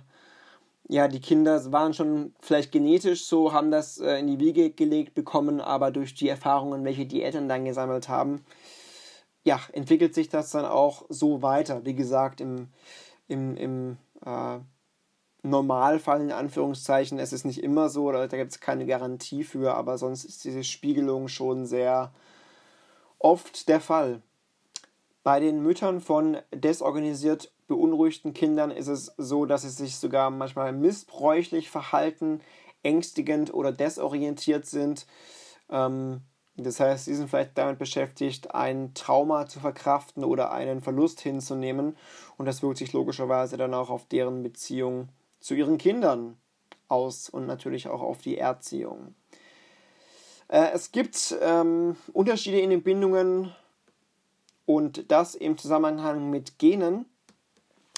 [0.89, 5.13] ja, die Kinder waren schon vielleicht genetisch so, haben das äh, in die Wiege gelegt
[5.13, 8.43] bekommen, aber durch die Erfahrungen, welche die Eltern dann gesammelt haben,
[9.43, 11.85] ja, entwickelt sich das dann auch so weiter.
[11.85, 12.69] Wie gesagt, im,
[13.27, 14.59] im, im äh,
[15.43, 19.97] Normalfall in Anführungszeichen, es ist nicht immer so, da gibt es keine Garantie für, aber
[19.97, 22.11] sonst ist diese Spiegelung schon sehr
[23.19, 24.21] oft der Fall.
[25.21, 30.73] Bei den Müttern von desorganisiert beunruhigten Kindern ist es so, dass sie sich sogar manchmal
[30.73, 32.41] missbräuchlich verhalten,
[32.81, 35.05] ängstigend oder desorientiert sind.
[35.69, 36.21] Ähm,
[36.55, 41.97] Das heißt, sie sind vielleicht damit beschäftigt, ein Trauma zu verkraften oder einen Verlust hinzunehmen.
[42.37, 45.09] Und das wirkt sich logischerweise dann auch auf deren Beziehung
[45.43, 46.37] zu ihren Kindern
[46.87, 49.13] aus und natürlich auch auf die Erziehung.
[50.47, 53.53] Äh, es gibt ähm, Unterschiede in den Bindungen
[54.65, 57.05] und das im Zusammenhang mit Genen.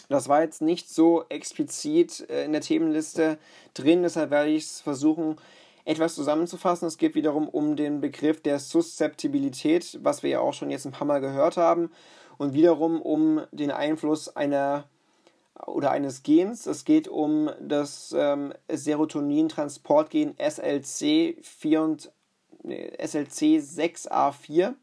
[0.09, 3.37] Das war jetzt nicht so explizit äh, in der Themenliste
[3.75, 5.35] drin, deshalb werde ich es versuchen,
[5.83, 6.87] etwas zusammenzufassen.
[6.87, 10.91] Es geht wiederum um den Begriff der Suszeptibilität, was wir ja auch schon jetzt ein
[10.91, 11.91] paar Mal gehört haben,
[12.37, 14.89] und wiederum um den Einfluss einer
[15.65, 16.65] oder eines Gens.
[16.65, 22.11] Es geht um das ähm, Serotonin-Transportgen SLC, 4 und,
[22.63, 24.73] nee, SLC 6A4.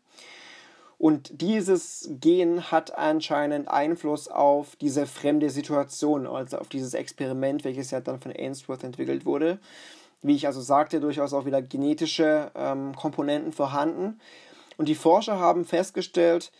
[0.99, 7.91] Und dieses Gen hat anscheinend Einfluss auf diese fremde Situation, also auf dieses Experiment, welches
[7.91, 9.59] ja dann von Ainsworth entwickelt wurde
[10.23, 14.21] wie ich also sagte, durchaus auch wieder genetische ähm, Komponenten vorhanden.
[14.77, 16.53] Und die Forscher haben festgestellt,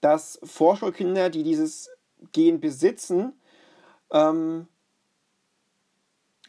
[0.00, 1.90] dass Vorschulkinder, die dieses
[2.32, 3.32] Gen besitzen,
[4.12, 4.68] ähm,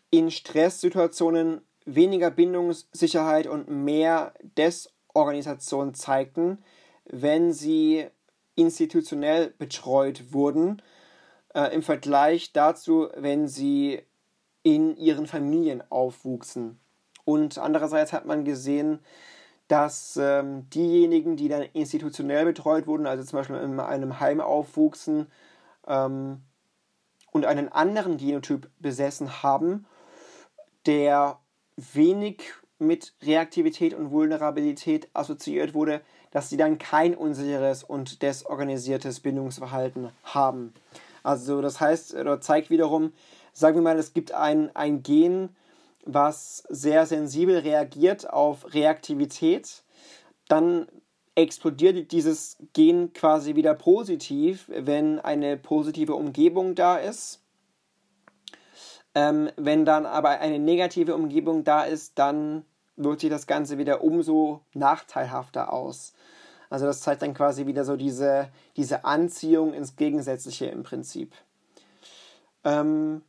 [0.10, 6.64] in Stresssituationen weniger Bindungssicherheit und mehr Desorganisation zeigten,
[7.06, 8.08] wenn sie
[8.56, 10.82] institutionell betreut wurden,
[11.54, 14.02] äh, im Vergleich dazu, wenn sie
[14.64, 16.80] in ihren Familien aufwuchsen.
[17.24, 19.00] Und andererseits hat man gesehen,
[19.68, 25.28] dass ähm, diejenigen, die dann institutionell betreut wurden, also zum Beispiel in einem Heim aufwuchsen
[25.88, 26.42] ähm,
[27.32, 29.86] und einen anderen Genotyp besessen haben,
[30.86, 31.40] der
[31.76, 32.42] wenig
[32.80, 40.74] mit Reaktivität und Vulnerabilität assoziiert wurde, dass sie dann kein unsicheres und desorganisiertes Bindungsverhalten haben.
[41.24, 43.14] Also das heißt, oder zeigt wiederum,
[43.54, 45.50] sagen wir mal, es gibt ein, ein Gen,
[46.06, 49.84] was sehr sensibel reagiert auf Reaktivität,
[50.48, 50.88] dann
[51.38, 57.42] explodiert dieses Gen quasi wieder positiv, wenn eine positive Umgebung da ist.
[59.14, 64.04] Ähm, wenn dann aber eine negative Umgebung da ist, dann wirkt sich das Ganze wieder
[64.04, 66.14] umso nachteilhafter aus.
[66.70, 71.34] Also das zeigt dann quasi wieder so diese, diese Anziehung ins Gegensätzliche im Prinzip.
[72.64, 73.22] Ähm,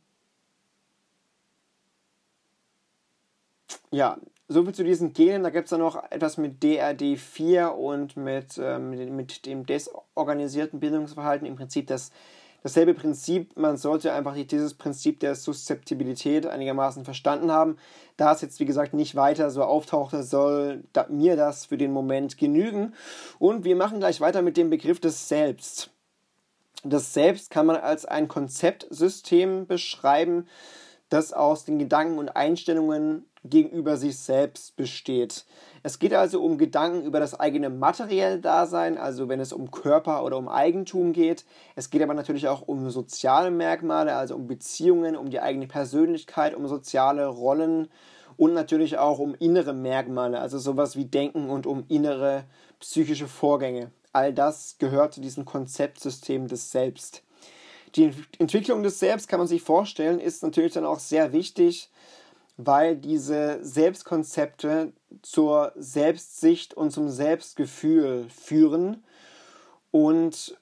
[3.91, 4.17] Ja,
[4.49, 5.43] soviel zu diesen Genen.
[5.43, 11.47] Da gibt es dann noch etwas mit DRD4 und mit, ähm, mit dem desorganisierten Bildungsverhalten.
[11.47, 12.11] Im Prinzip das,
[12.63, 13.55] dasselbe Prinzip.
[13.55, 17.77] Man sollte einfach dieses Prinzip der Suszeptibilität einigermaßen verstanden haben.
[18.17, 21.93] Da es jetzt, wie gesagt, nicht weiter so auftaucht, soll da, mir das für den
[21.93, 22.95] Moment genügen.
[23.37, 25.91] Und wir machen gleich weiter mit dem Begriff des Selbst.
[26.83, 30.47] Das Selbst kann man als ein Konzeptsystem beschreiben,
[31.09, 35.45] das aus den Gedanken und Einstellungen gegenüber sich selbst besteht.
[35.81, 40.25] Es geht also um Gedanken über das eigene materielle Dasein, also wenn es um Körper
[40.25, 41.45] oder um Eigentum geht.
[41.75, 46.53] Es geht aber natürlich auch um soziale Merkmale, also um Beziehungen, um die eigene Persönlichkeit,
[46.53, 47.87] um soziale Rollen
[48.35, 52.45] und natürlich auch um innere Merkmale, also sowas wie Denken und um innere
[52.79, 53.91] psychische Vorgänge.
[54.11, 57.23] All das gehört zu diesem Konzeptsystem des Selbst.
[57.95, 61.89] Die Entwicklung des Selbst kann man sich vorstellen, ist natürlich dann auch sehr wichtig,
[62.61, 64.91] weil diese Selbstkonzepte
[65.21, 69.01] zur Selbstsicht und zum Selbstgefühl führen
[69.91, 70.57] und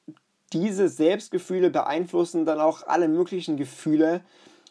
[0.54, 4.22] diese Selbstgefühle beeinflussen dann auch alle möglichen Gefühle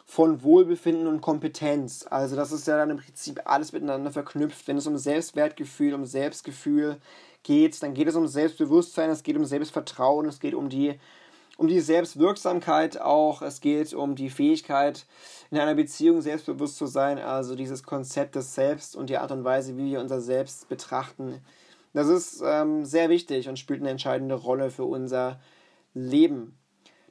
[0.04, 2.06] von Wohlbefinden und Kompetenz.
[2.08, 4.68] Also das ist ja dann im Prinzip alles miteinander verknüpft.
[4.68, 6.98] Wenn es um Selbstwertgefühl, um Selbstgefühl
[7.42, 10.94] geht, dann geht es um Selbstbewusstsein, es geht um Selbstvertrauen, es geht um die
[11.56, 13.42] um die Selbstwirksamkeit auch.
[13.42, 15.06] Es geht um die Fähigkeit,
[15.50, 17.18] in einer Beziehung selbstbewusst zu sein.
[17.18, 21.40] Also dieses Konzept des Selbst und die Art und Weise, wie wir unser Selbst betrachten.
[21.92, 25.40] Das ist ähm, sehr wichtig und spielt eine entscheidende Rolle für unser
[25.94, 26.58] Leben.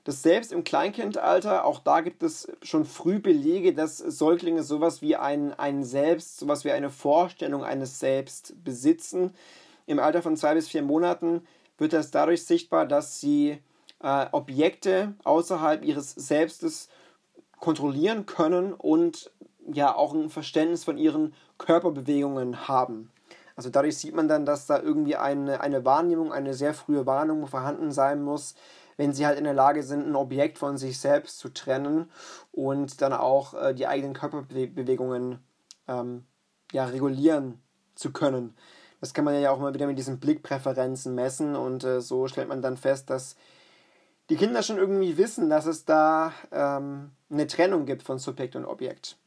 [0.03, 5.15] Das Selbst im Kleinkindalter, auch da gibt es schon früh Belege, dass Säuglinge sowas wie
[5.15, 9.33] ein, ein Selbst, sowas wie eine Vorstellung eines Selbst besitzen.
[9.87, 11.41] Im Alter von zwei bis vier Monaten
[11.79, 13.57] wird das dadurch sichtbar, dass sie
[14.01, 16.89] äh, Objekte außerhalb ihres Selbstes
[17.59, 19.31] kontrollieren können und
[19.71, 23.11] ja auch ein Verständnis von ihren Körperbewegungen haben.
[23.55, 27.47] Also dadurch sieht man dann, dass da irgendwie eine, eine Wahrnehmung, eine sehr frühe Warnung
[27.47, 28.55] vorhanden sein muss,
[28.97, 32.09] wenn sie halt in der Lage sind, ein Objekt von sich selbst zu trennen
[32.51, 35.39] und dann auch äh, die eigenen Körperbewegungen
[35.87, 36.25] ähm,
[36.71, 37.61] ja, regulieren
[37.95, 38.55] zu können.
[39.01, 42.49] Das kann man ja auch immer wieder mit diesen Blickpräferenzen messen und äh, so stellt
[42.49, 43.35] man dann fest, dass
[44.29, 48.65] die Kinder schon irgendwie wissen, dass es da ähm, eine Trennung gibt von Subjekt und
[48.65, 49.17] Objekt.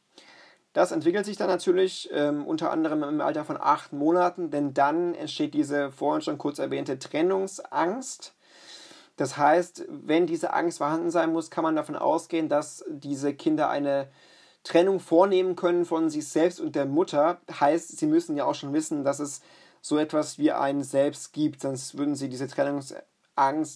[0.72, 5.14] Das entwickelt sich dann natürlich ähm, unter anderem im Alter von acht Monaten, denn dann
[5.14, 8.34] entsteht diese vorhin schon kurz erwähnte Trennungsangst.
[9.16, 13.68] Das heißt, wenn diese Angst vorhanden sein muss, kann man davon ausgehen, dass diese Kinder
[13.68, 14.08] eine
[14.62, 17.40] Trennung vornehmen können von sich selbst und der Mutter.
[17.50, 19.40] Heißt, sie müssen ja auch schon wissen, dass es
[19.80, 23.04] so etwas wie ein Selbst gibt, sonst würden sie diese Trennungsangst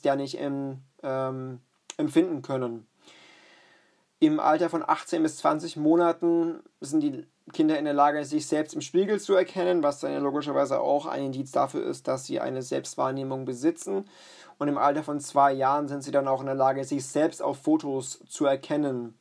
[0.04, 1.60] ja nicht im, ähm,
[1.96, 2.86] empfinden können.
[4.18, 8.72] Im Alter von 18 bis 20 Monaten sind die Kinder in der Lage, sich selbst
[8.74, 12.62] im Spiegel zu erkennen, was dann logischerweise auch ein Indiz dafür ist, dass sie eine
[12.62, 14.04] Selbstwahrnehmung besitzen.
[14.58, 17.42] Und im Alter von zwei Jahren sind sie dann auch in der Lage, sich selbst
[17.42, 19.18] auf Fotos zu erkennen.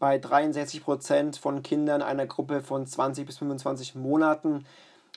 [0.00, 4.64] Bei 63 Prozent von Kindern einer Gruppe von 20 bis 25 Monaten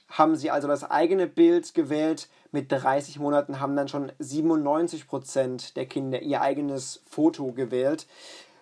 [0.07, 2.29] haben sie also das eigene Bild gewählt.
[2.55, 8.07] Mit 30 Monaten haben dann schon 97 Prozent der Kinder ihr eigenes Foto gewählt.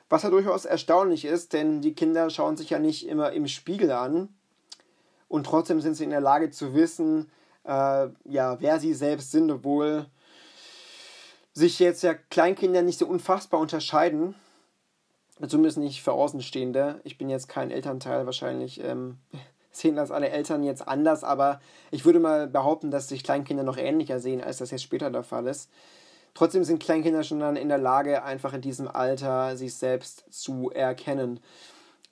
[0.10, 3.92] Was ja durchaus erstaunlich ist, denn die Kinder schauen sich ja nicht immer im Spiegel
[3.92, 4.30] an.
[5.28, 7.30] Und trotzdem sind sie in der Lage zu wissen,
[7.66, 10.08] äh, ja, wer sie selbst sind, obwohl
[11.54, 14.34] sich jetzt ja Kleinkinder nicht so unfassbar unterscheiden.
[15.48, 17.00] Zumindest nicht für Außenstehende.
[17.04, 19.20] Ich bin jetzt kein Elternteil, wahrscheinlich ähm,
[19.74, 21.60] sehen das alle Eltern jetzt anders, aber
[21.92, 25.24] ich würde mal behaupten, dass sich Kleinkinder noch ähnlicher sehen, als das jetzt später der
[25.24, 25.70] Fall ist.
[26.34, 30.72] Trotzdem sind Kleinkinder schon dann in der Lage, einfach in diesem Alter sich selbst zu
[30.72, 31.40] erkennen.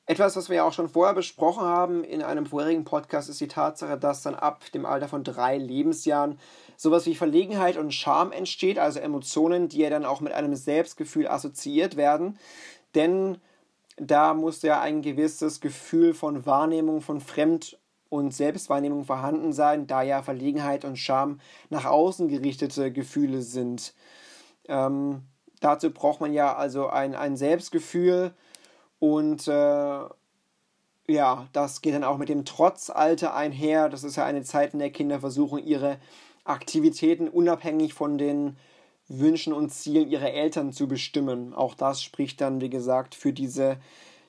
[0.05, 3.47] Etwas, was wir ja auch schon vorher besprochen haben in einem vorherigen Podcast, ist die
[3.47, 6.39] Tatsache, dass dann ab dem Alter von drei Lebensjahren
[6.75, 11.27] sowas wie Verlegenheit und Scham entsteht, also Emotionen, die ja dann auch mit einem Selbstgefühl
[11.27, 12.37] assoziiert werden.
[12.93, 13.37] Denn
[14.03, 17.77] da muss ja ein gewisses Gefühl von Wahrnehmung von Fremd-
[18.09, 23.93] und Selbstwahrnehmung vorhanden sein, da ja Verlegenheit und Scham nach außen gerichtete Gefühle sind.
[24.67, 25.21] Ähm,
[25.59, 28.33] dazu braucht man ja also ein, ein Selbstgefühl
[28.97, 29.99] und äh,
[31.07, 33.87] ja, das geht dann auch mit dem Trotzalter einher.
[33.87, 35.99] Das ist ja eine Zeit, in der Kinder versuchen, ihre
[36.43, 38.57] Aktivitäten unabhängig von den
[39.07, 41.53] Wünschen und Zielen ihrer Eltern zu bestimmen.
[41.53, 43.77] Auch das spricht dann, wie gesagt, für diese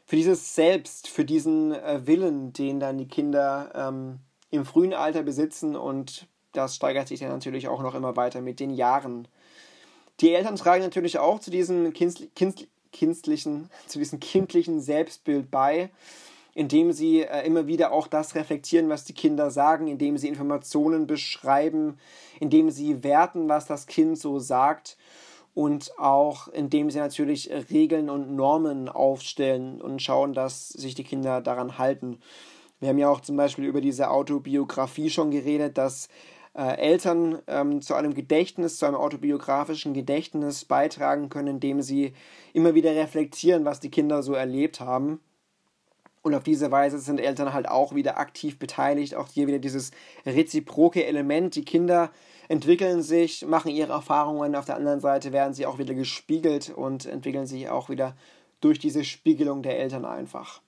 [0.04, 4.18] für dieses Selbst, für diesen äh, Willen, den dann die Kinder ähm,
[4.50, 8.60] im frühen Alter besitzen und das steigert sich dann natürlich auch noch immer weiter mit
[8.60, 9.26] den Jahren.
[10.20, 15.90] Die Eltern tragen natürlich auch zu diesem kinst, kinst, kindlichen, zu diesem kindlichen Selbstbild bei,
[16.54, 21.06] indem sie äh, immer wieder auch das reflektieren, was die Kinder sagen, indem sie Informationen
[21.06, 21.98] beschreiben,
[22.40, 24.96] indem sie werten, was das Kind so sagt
[25.54, 31.40] und auch indem sie natürlich Regeln und Normen aufstellen und schauen, dass sich die Kinder
[31.40, 32.18] daran halten.
[32.80, 36.08] Wir haben ja auch zum Beispiel über diese Autobiografie schon geredet, dass
[36.54, 42.12] äh, Eltern ähm, zu einem Gedächtnis, zu einem autobiografischen Gedächtnis beitragen können, indem sie
[42.52, 45.20] immer wieder reflektieren, was die Kinder so erlebt haben.
[46.22, 49.16] Und auf diese Weise sind Eltern halt auch wieder aktiv beteiligt.
[49.16, 49.90] Auch hier wieder dieses
[50.24, 51.56] reziproke Element.
[51.56, 52.10] Die Kinder
[52.48, 57.06] entwickeln sich, machen ihre Erfahrungen, auf der anderen Seite werden sie auch wieder gespiegelt und
[57.06, 58.14] entwickeln sich auch wieder
[58.60, 60.60] durch diese Spiegelung der Eltern einfach.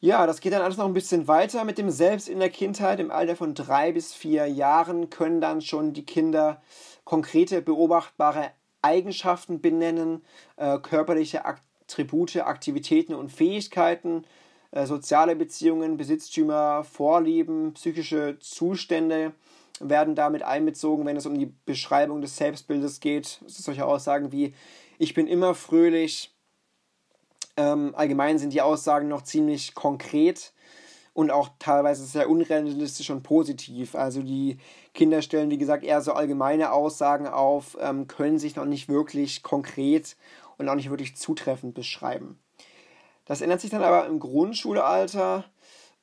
[0.00, 2.98] Ja, das geht dann alles noch ein bisschen weiter mit dem Selbst in der Kindheit.
[2.98, 6.60] Im Alter von drei bis vier Jahren können dann schon die Kinder
[7.04, 8.50] konkrete beobachtbare
[8.80, 10.24] Eigenschaften benennen,
[10.56, 11.44] äh, körperliche
[11.92, 14.24] Attribute, Aktivitäten und Fähigkeiten,
[14.70, 19.32] äh, soziale Beziehungen, Besitztümer, Vorlieben, psychische Zustände
[19.80, 23.40] werden damit einbezogen, wenn es um die Beschreibung des Selbstbildes geht.
[23.46, 24.54] Solche Aussagen wie
[24.98, 26.32] ich bin immer fröhlich.
[27.56, 30.52] Ähm, allgemein sind die Aussagen noch ziemlich konkret
[31.12, 33.94] und auch teilweise sehr unrealistisch und positiv.
[33.94, 34.56] Also die
[34.94, 39.42] Kinder stellen, wie gesagt, eher so allgemeine Aussagen auf, ähm, können sich noch nicht wirklich
[39.42, 40.16] konkret
[40.58, 42.38] und auch nicht wirklich zutreffend beschreiben.
[43.24, 45.44] Das ändert sich dann aber im Grundschulalter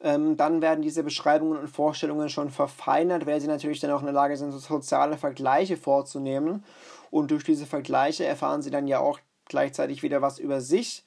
[0.02, 4.06] ähm, dann werden diese Beschreibungen und Vorstellungen schon verfeinert, weil sie natürlich dann auch in
[4.06, 6.64] der Lage sind, so soziale Vergleiche vorzunehmen.
[7.12, 11.04] Und durch diese Vergleiche erfahren sie dann ja auch gleichzeitig wieder was über sich,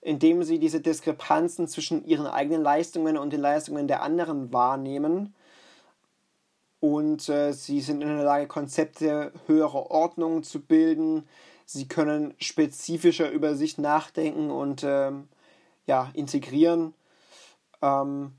[0.00, 5.34] indem sie diese Diskrepanzen zwischen ihren eigenen Leistungen und den Leistungen der anderen wahrnehmen.
[6.80, 11.28] Und äh, sie sind in der Lage, Konzepte höherer Ordnung zu bilden.
[11.66, 15.12] Sie können spezifischer über sich nachdenken und äh,
[15.86, 16.94] ja, integrieren
[17.82, 18.32] ähm,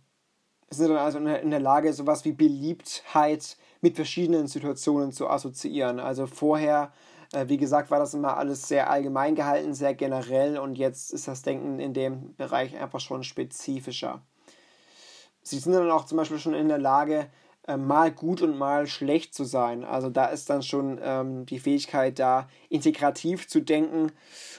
[0.70, 6.00] sind dann also in der Lage, sowas wie Beliebtheit mit verschiedenen Situationen zu assoziieren.
[6.00, 6.92] Also vorher,
[7.34, 11.28] äh, wie gesagt, war das immer alles sehr allgemein gehalten, sehr generell und jetzt ist
[11.28, 14.22] das Denken in dem Bereich einfach schon spezifischer.
[15.44, 17.30] Sie sind dann auch zum Beispiel schon in der Lage,
[17.68, 19.84] äh, mal gut und mal schlecht zu sein.
[19.84, 24.12] Also da ist dann schon ähm, die Fähigkeit da, integrativ zu denken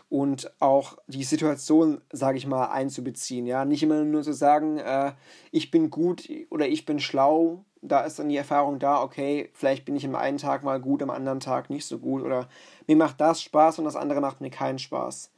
[0.08, 3.46] und auch die Situation, sage ich mal, einzubeziehen.
[3.46, 5.12] Ja, nicht immer nur zu sagen, äh,
[5.52, 7.64] ich bin gut oder ich bin schlau.
[7.82, 11.02] Da ist dann die Erfahrung da, okay, vielleicht bin ich im einen Tag mal gut,
[11.02, 12.48] am anderen Tag nicht so gut oder
[12.88, 15.30] mir macht das Spaß und das andere macht mir keinen Spaß.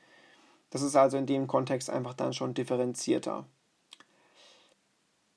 [0.70, 3.44] Das ist also in dem Kontext einfach dann schon differenzierter.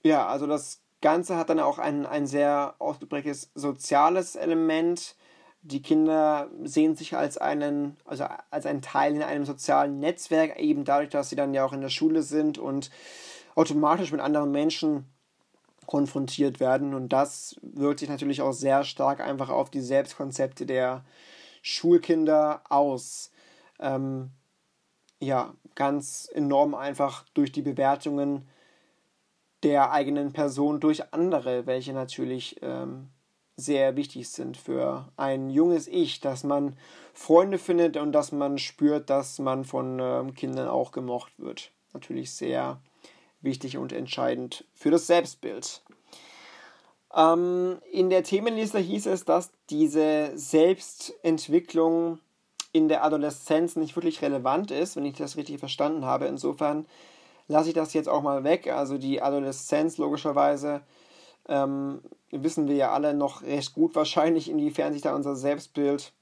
[0.04, 5.16] Ja, also das Ganze hat dann auch ein, ein sehr ausgeprägtes soziales Element.
[5.64, 10.86] Die Kinder sehen sich als einen, also als einen Teil in einem sozialen Netzwerk, eben
[10.86, 12.90] dadurch, dass sie dann ja auch in der Schule sind und
[13.56, 15.06] automatisch mit anderen Menschen
[15.86, 16.94] konfrontiert werden.
[16.94, 21.04] Und das wirkt sich natürlich auch sehr stark einfach auf die Selbstkonzepte der
[21.62, 23.32] Schulkinder aus.
[23.80, 24.32] Ähm,
[25.20, 28.48] ja, ganz enorm einfach durch die Bewertungen
[29.64, 33.10] der eigenen Person durch andere, welche natürlich ähm,
[33.56, 36.76] sehr wichtig sind für ein junges Ich, dass man
[37.14, 41.72] Freunde findet und dass man spürt, dass man von ähm, Kindern auch gemocht wird.
[41.94, 42.82] Natürlich sehr
[43.42, 45.84] wichtig und entscheidend für das Selbstbild.
[47.16, 52.20] Ähm, in der Themenliste hieß es, dass diese Selbstentwicklung
[52.72, 56.26] in der Adoleszenz nicht wirklich relevant ist, wenn ich das richtig verstanden habe.
[56.26, 56.86] Insofern
[57.48, 58.72] lasse ich das jetzt auch mal weg.
[58.72, 60.82] Also die Adoleszenz logischerweise
[61.48, 66.14] ähm, wissen wir ja alle noch recht gut wahrscheinlich, inwiefern sich da unser Selbstbild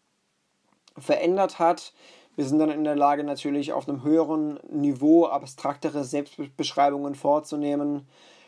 [0.97, 1.93] verändert hat.
[2.35, 8.07] Wir sind dann in der Lage natürlich auf einem höheren Niveau abstraktere Selbstbeschreibungen vorzunehmen.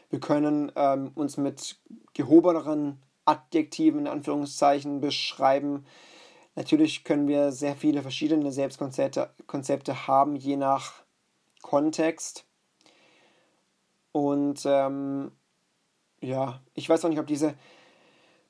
[0.09, 1.78] Wir können ähm, uns mit
[2.13, 5.86] gehobeneren Adjektiven in Anführungszeichen beschreiben.
[6.55, 10.93] Natürlich können wir sehr viele verschiedene Selbstkonzepte Konzepte haben, je nach
[11.61, 12.45] Kontext.
[14.12, 15.32] Und ähm,
[16.22, 17.55] ja, ich weiß auch nicht, ob diese,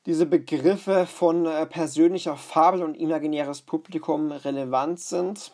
[0.05, 5.53] diese Begriffe von äh, persönlicher Fabel und imaginäres Publikum relevant sind.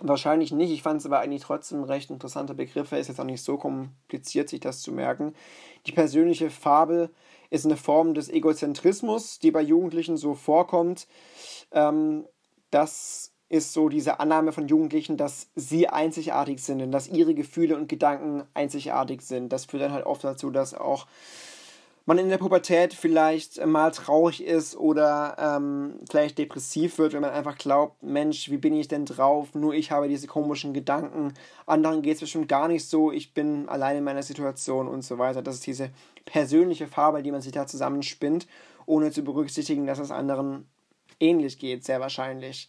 [0.00, 0.70] Wahrscheinlich nicht.
[0.70, 2.98] Ich fand es aber eigentlich trotzdem recht interessante Begriffe.
[2.98, 5.34] Ist jetzt auch nicht so kompliziert, sich das zu merken.
[5.86, 7.10] Die persönliche Fabel
[7.48, 11.06] ist eine Form des Egozentrismus, die bei Jugendlichen so vorkommt.
[11.70, 12.26] Ähm,
[12.70, 17.76] das ist so diese Annahme von Jugendlichen, dass sie einzigartig sind und dass ihre Gefühle
[17.76, 19.52] und Gedanken einzigartig sind.
[19.52, 21.06] Das führt dann halt oft dazu, dass auch
[22.06, 27.32] man in der Pubertät vielleicht mal traurig ist oder ähm, vielleicht depressiv wird, wenn man
[27.32, 29.54] einfach glaubt, Mensch, wie bin ich denn drauf?
[29.54, 31.34] Nur ich habe diese komischen Gedanken.
[31.66, 33.10] Anderen geht es bestimmt gar nicht so.
[33.10, 35.42] Ich bin allein in meiner Situation und so weiter.
[35.42, 35.90] Das ist diese
[36.24, 38.46] persönliche Farbe, die man sich da zusammenspinnt,
[38.86, 40.68] ohne zu berücksichtigen, dass es anderen
[41.18, 42.68] ähnlich geht, sehr wahrscheinlich.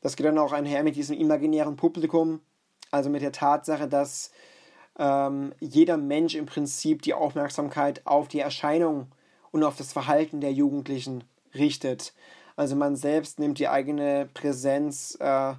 [0.00, 2.40] Das geht dann auch einher mit diesem imaginären Publikum,
[2.90, 4.30] also mit der Tatsache, dass
[4.98, 9.08] ähm, jeder Mensch im Prinzip die Aufmerksamkeit auf die Erscheinung
[9.50, 11.24] und auf das Verhalten der Jugendlichen
[11.54, 12.12] richtet.
[12.56, 15.54] Also man selbst nimmt die eigene Präsenz äh,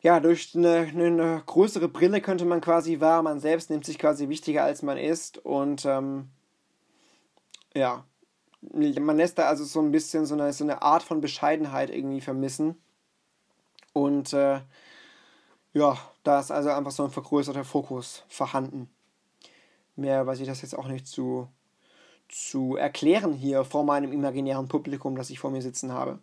[0.00, 3.22] ja durch eine, eine, größere Brille könnte man quasi wahr.
[3.22, 6.28] Man selbst nimmt sich quasi wichtiger als man ist und ähm,
[7.74, 8.04] ja
[8.72, 12.20] man lässt da also so ein bisschen so eine, so eine Art von Bescheidenheit irgendwie
[12.20, 12.76] vermissen.
[13.94, 14.60] Und äh,
[15.72, 18.90] ja, da ist also einfach so ein vergrößerter Fokus vorhanden.
[19.96, 21.48] Mehr weiß ich das jetzt auch nicht zu,
[22.28, 26.18] zu erklären hier vor meinem imaginären Publikum, das ich vor mir sitzen habe.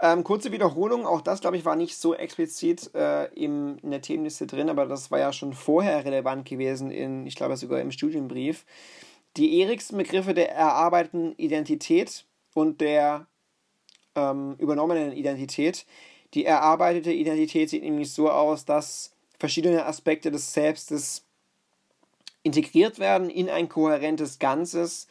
[0.00, 4.46] Ähm, kurze Wiederholung, auch das glaube ich war nicht so explizit äh, in der Themenliste
[4.46, 8.64] drin, aber das war ja schon vorher relevant gewesen, in, ich glaube sogar im Studienbrief.
[9.36, 12.24] Die erigsten Begriffe der erarbeiteten Identität
[12.54, 13.26] und der
[14.14, 15.84] ähm, übernommenen Identität
[16.34, 21.24] die erarbeitete Identität sieht nämlich so aus, dass verschiedene Aspekte des Selbstes
[22.42, 25.08] integriert werden in ein kohärentes Ganzes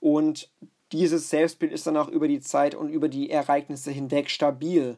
[0.00, 0.50] und
[0.92, 4.96] dieses Selbstbild ist dann auch über die Zeit und über die Ereignisse hinweg stabil.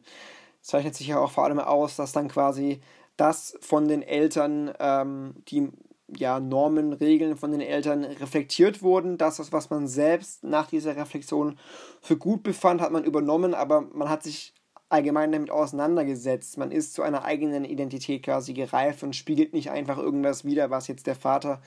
[0.61, 2.79] Das zeichnet sich ja auch vor allem aus, dass dann quasi
[3.17, 5.69] das von den Eltern, ähm, die
[6.15, 9.17] ja, Normen, Regeln von den Eltern reflektiert wurden.
[9.17, 11.57] Das, was man selbst nach dieser Reflexion
[12.01, 14.53] für gut befand, hat man übernommen, aber man hat sich
[14.89, 16.57] allgemein damit auseinandergesetzt.
[16.57, 20.87] Man ist zu einer eigenen Identität quasi gereift und spiegelt nicht einfach irgendwas wider, was
[20.87, 21.61] jetzt der Vater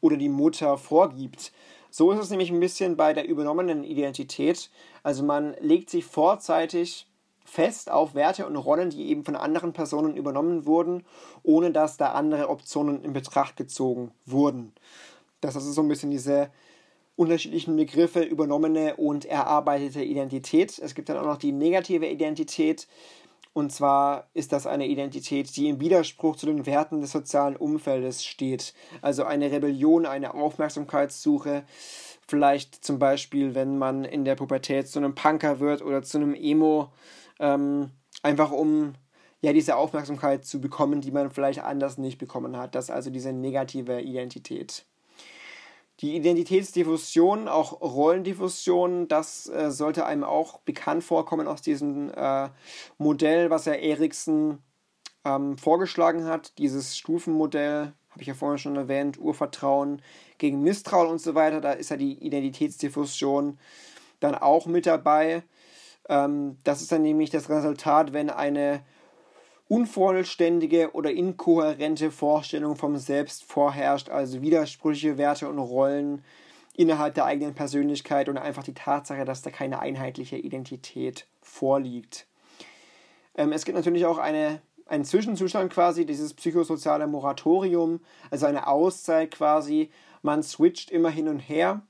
[0.00, 1.52] oder die Mutter vorgibt.
[1.90, 4.70] So ist es nämlich ein bisschen bei der übernommenen Identität.
[5.02, 7.06] Also man legt sich vorzeitig
[7.44, 11.04] fest auf Werte und Rollen, die eben von anderen Personen übernommen wurden,
[11.42, 14.72] ohne dass da andere Optionen in Betracht gezogen wurden.
[15.40, 16.50] Das ist so ein bisschen diese
[17.18, 20.78] unterschiedlichen Begriffe übernommene und erarbeitete Identität.
[20.78, 22.86] Es gibt dann auch noch die negative Identität
[23.54, 28.24] Und zwar ist das eine Identität, die im Widerspruch zu den Werten des sozialen Umfeldes
[28.24, 28.72] steht.
[29.02, 31.64] Also eine Rebellion, eine Aufmerksamkeitssuche.
[32.28, 36.34] Vielleicht zum Beispiel, wenn man in der Pubertät zu einem Punker wird oder zu einem
[36.34, 36.92] Emo,
[37.40, 37.90] ähm,
[38.22, 38.94] einfach um
[39.40, 42.74] ja diese Aufmerksamkeit zu bekommen, die man vielleicht anders nicht bekommen hat.
[42.76, 44.84] Das ist also diese negative Identität.
[46.00, 52.48] Die Identitätsdiffusion, auch Rollendiffusion, das äh, sollte einem auch bekannt vorkommen aus diesem äh,
[52.98, 54.62] Modell, was Herr Eriksen
[55.24, 56.56] ähm, vorgeschlagen hat.
[56.58, 60.00] Dieses Stufenmodell, habe ich ja vorhin schon erwähnt, Urvertrauen
[60.38, 61.60] gegen Misstrauen und so weiter.
[61.60, 63.58] Da ist ja die Identitätsdiffusion
[64.20, 65.42] dann auch mit dabei.
[66.08, 68.84] Ähm, das ist dann nämlich das Resultat, wenn eine
[69.68, 76.24] unvollständige oder inkohärente Vorstellung vom Selbst vorherrscht, also widersprüchliche Werte und Rollen
[76.74, 82.26] innerhalb der eigenen Persönlichkeit und einfach die Tatsache, dass da keine einheitliche Identität vorliegt.
[83.34, 88.00] Ähm, es gibt natürlich auch eine, einen Zwischenzustand quasi, dieses psychosoziale Moratorium,
[88.30, 89.90] also eine Auszeit quasi.
[90.22, 91.82] Man switcht immer hin und her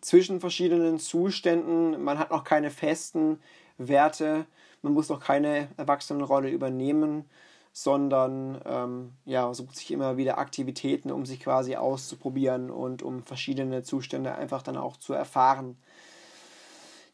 [0.00, 2.02] zwischen verschiedenen Zuständen.
[2.02, 3.40] Man hat noch keine festen
[3.78, 4.46] Werte
[4.86, 7.24] man muss noch keine Erwachsenenrolle übernehmen,
[7.72, 13.82] sondern ähm, ja, sucht sich immer wieder Aktivitäten, um sich quasi auszuprobieren und um verschiedene
[13.82, 15.76] Zustände einfach dann auch zu erfahren.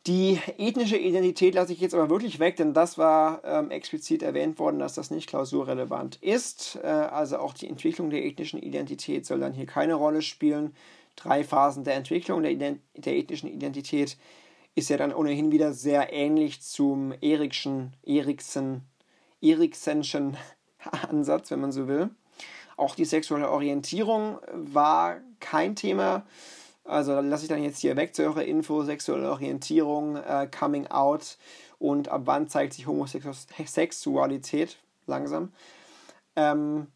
[0.07, 4.59] Die ethnische Identität lasse ich jetzt aber wirklich weg, denn das war ähm, explizit erwähnt
[4.59, 6.79] worden, dass das nicht klausurrelevant ist.
[6.83, 10.77] Äh, also auch die Entwicklung der ethnischen Identität soll dann hier keine Rolle spielen.
[11.17, 14.19] Drei Phasen der Entwicklung der, Ident der ethnischen Identität
[14.75, 18.83] ist ja dann ohnehin wieder sehr ähnlich zum Erikschen, Eriksen,
[19.41, 20.37] Eriksenschen
[21.09, 22.11] Ansatz, wenn man so will.
[22.77, 26.25] Auch die sexuelle Orientierung war kein Thema.
[26.85, 31.39] Also lasse ich dann jetzt hier weg zu eurer Info, sexuelle Orientierung, äh, Coming Out
[31.79, 35.53] und ab wann zeigt sich Homosexualität langsam.
[36.35, 36.89] Ähm,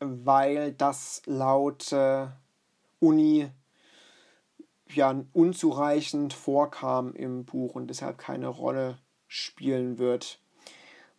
[0.00, 2.26] weil das laut äh,
[3.00, 3.48] Uni
[4.92, 10.40] ja unzureichend vorkam im Buch und deshalb keine Rolle spielen wird.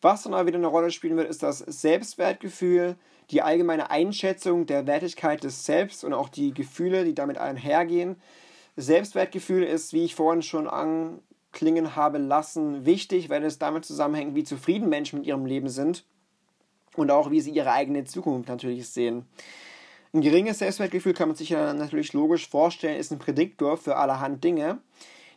[0.02, 2.96] Was dann aber wieder eine Rolle spielen wird, ist das Selbstwertgefühl,
[3.32, 8.18] die allgemeine Einschätzung der Wertigkeit des Selbst und auch die Gefühle, die damit einhergehen.
[8.76, 14.44] Selbstwertgefühl ist, wie ich vorhin schon anklingen habe lassen, wichtig, weil es damit zusammenhängt, wie
[14.44, 16.06] zufrieden Menschen mit ihrem Leben sind
[16.96, 19.26] und auch wie sie ihre eigene Zukunft natürlich sehen.
[20.16, 24.46] Ein geringes Selbstwertgefühl kann man sich ja natürlich logisch vorstellen, ist ein Prädiktor für allerhand
[24.46, 24.80] Dinge,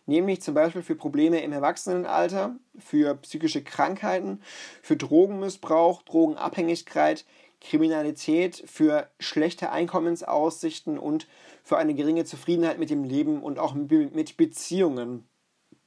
[0.06, 4.40] nämlich zum Beispiel für Probleme im Erwachsenenalter, für psychische Krankheiten,
[4.80, 7.24] für Drogenmissbrauch, Drogenabhängigkeit,
[7.60, 11.26] Kriminalität, für schlechte Einkommensaussichten und
[11.64, 15.26] für eine geringe Zufriedenheit mit dem Leben und auch mit Beziehungen.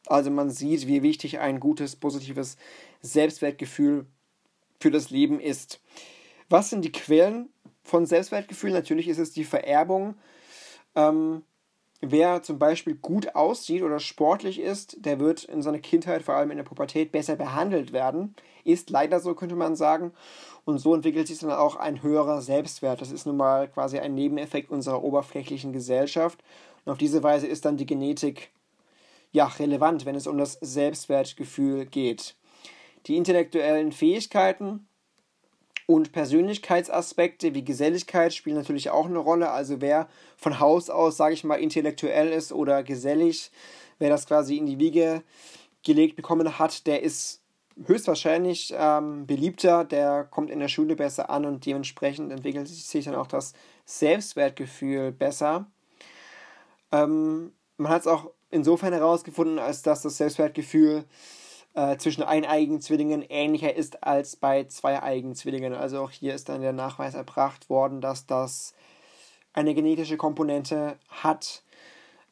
[0.06, 2.58] Also man sieht, wie wichtig ein gutes, positives
[3.00, 4.08] Selbstwertgefühl
[4.82, 5.80] für das Leben ist.
[6.50, 7.48] Was sind die Quellen
[7.92, 8.72] von Selbstwertgefühl.
[8.72, 10.16] Natürlich ist es die Vererbung.
[10.96, 11.44] Ähm,
[12.00, 16.52] wer zum Beispiel gut aussieht oder sportlich ist, der wird in seiner Kindheit, vor allem
[16.52, 18.34] in der Pubertät, besser behandelt werden.
[18.64, 20.14] Ist leider so, könnte man sagen.
[20.64, 23.02] Und so entwickelt sich dann auch ein höherer Selbstwert.
[23.02, 26.42] Das ist nun mal quasi ein Nebeneffekt unserer oberflächlichen Gesellschaft.
[26.86, 28.52] Und auf diese Weise ist dann die Genetik
[29.34, 32.36] ja relevant, wenn es um das Selbstwertgefühl geht.
[33.08, 34.88] Die intellektuellen Fähigkeiten
[35.94, 39.52] und Persönlichkeitsaspekte wie Geselligkeit spielen natürlich auch eine Rolle.
[39.52, 43.52] Also wer von Haus aus, sage ich mal, intellektuell ist oder gesellig,
[44.00, 45.22] wer das quasi in die Wiege
[45.84, 47.42] gelegt bekommen hat, der ist
[47.86, 53.16] höchstwahrscheinlich ähm, beliebter, der kommt in der Schule besser an und dementsprechend entwickelt sich dann
[53.16, 53.54] auch das
[53.86, 55.66] Selbstwertgefühl besser.
[56.92, 61.04] Ähm, man hat es auch insofern herausgefunden, als dass das Selbstwertgefühl
[61.74, 65.74] äh, zwischen eineigen Zwillingen ähnlicher ist als bei zweieigen Zwillingen.
[65.74, 68.74] Also auch hier ist dann der Nachweis erbracht worden, dass das
[69.54, 71.64] eine genetische Komponente hat.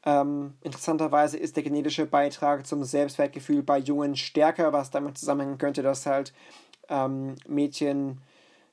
[0.05, 5.83] Ähm, interessanterweise ist der genetische Beitrag zum Selbstwertgefühl bei Jungen stärker, was damit zusammenhängen könnte,
[5.83, 6.33] dass halt
[6.87, 8.21] ähm, Mädchen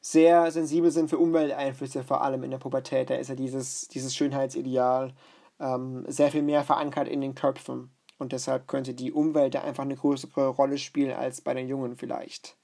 [0.00, 3.10] sehr sensibel sind für Umwelteinflüsse, vor allem in der Pubertät.
[3.10, 5.12] Da ist ja dieses, dieses Schönheitsideal
[5.58, 7.90] ähm, sehr viel mehr verankert in den Köpfen.
[8.18, 11.96] Und deshalb könnte die Umwelt da einfach eine größere Rolle spielen als bei den Jungen
[11.96, 12.56] vielleicht.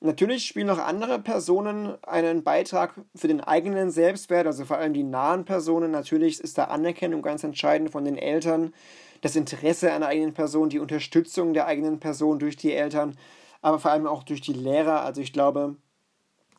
[0.00, 5.02] Natürlich spielen noch andere Personen einen Beitrag für den eigenen Selbstwert, also vor allem die
[5.02, 5.90] nahen Personen.
[5.90, 8.74] Natürlich ist da Anerkennung ganz entscheidend von den Eltern,
[9.22, 13.16] das Interesse an der eigenen Person, die Unterstützung der eigenen Person durch die Eltern,
[13.62, 15.00] aber vor allem auch durch die Lehrer.
[15.00, 15.76] Also ich glaube,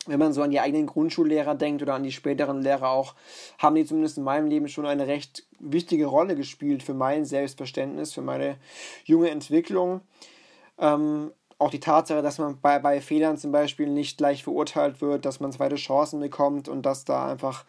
[0.08, 3.16] wenn man so an die eigenen Grundschullehrer denkt oder an die späteren Lehrer auch,
[3.58, 8.14] haben die zumindest in meinem Leben schon eine recht wichtige Rolle gespielt für mein Selbstverständnis,
[8.14, 8.58] für meine
[9.06, 10.02] junge Entwicklung.
[10.80, 15.26] Ähm, auch die Tatsache, dass man bei, bei Fehlern zum Beispiel nicht gleich verurteilt wird,
[15.26, 17.66] dass man zweite Chancen bekommt und dass da einfach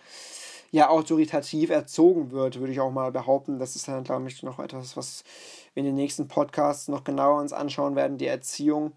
[0.70, 3.58] ja autoritativ erzogen wird, würde ich auch mal behaupten.
[3.58, 5.24] Das ist dann, glaube ich, noch etwas, was
[5.72, 8.92] wir in den nächsten Podcasts noch genauer uns anschauen werden, die Erziehung.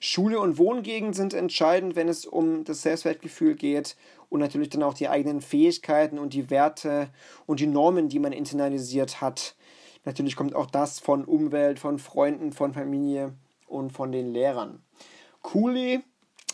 [0.00, 3.96] Schule und Wohngegend sind entscheidend, wenn es um das Selbstwertgefühl geht
[4.28, 7.08] und natürlich dann auch die eigenen Fähigkeiten und die Werte
[7.46, 9.54] und die Normen, die man internalisiert hat.
[10.04, 13.32] Natürlich kommt auch das von Umwelt, von Freunden, von Familie
[13.66, 14.82] und von den Lehrern.
[15.42, 16.00] Cooley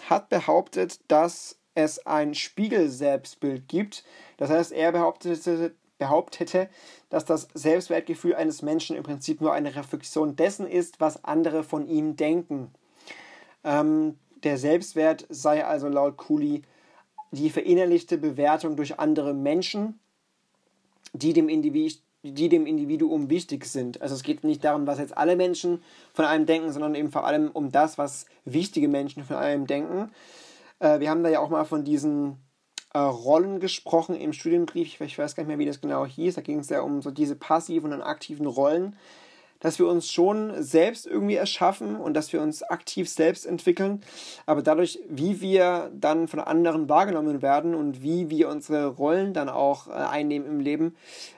[0.09, 4.05] hat behauptet, dass es ein Spiegel-Selbstbild gibt.
[4.37, 6.69] Das heißt, er behauptete, behauptete,
[7.09, 11.87] dass das Selbstwertgefühl eines Menschen im Prinzip nur eine Reflexion dessen ist, was andere von
[11.87, 12.73] ihm denken.
[13.65, 16.63] Ähm, der Selbstwert sei also laut Cooley
[17.33, 20.01] die verinnerlichte Bewertung durch andere Menschen,
[21.13, 24.03] die dem, die dem Individuum wichtig sind.
[24.03, 25.83] Also es geht nicht darum, was jetzt alle Menschen
[26.13, 30.11] von einem denken, sondern eben vor allem um das, was wichtige Menschen von einem denken.
[30.81, 32.39] Äh, wir haben da ja auch mal von diesen
[32.93, 34.89] äh, Rollen gesprochen im Studienbrief.
[34.89, 36.35] Ich, ich, weiß gar nicht mehr, wie das genau hieß.
[36.35, 38.97] Da ging es ja um so diese passiven und aktiven Rollen
[39.61, 44.03] dass wir uns schon selbst irgendwie erschaffen und dass wir uns aktiv selbst entwickeln.
[44.47, 49.49] Aber dadurch, wie wir dann von anderen wahrgenommen werden und wie wir unsere Rollen dann
[49.49, 50.97] auch äh, einnehmen im Leben,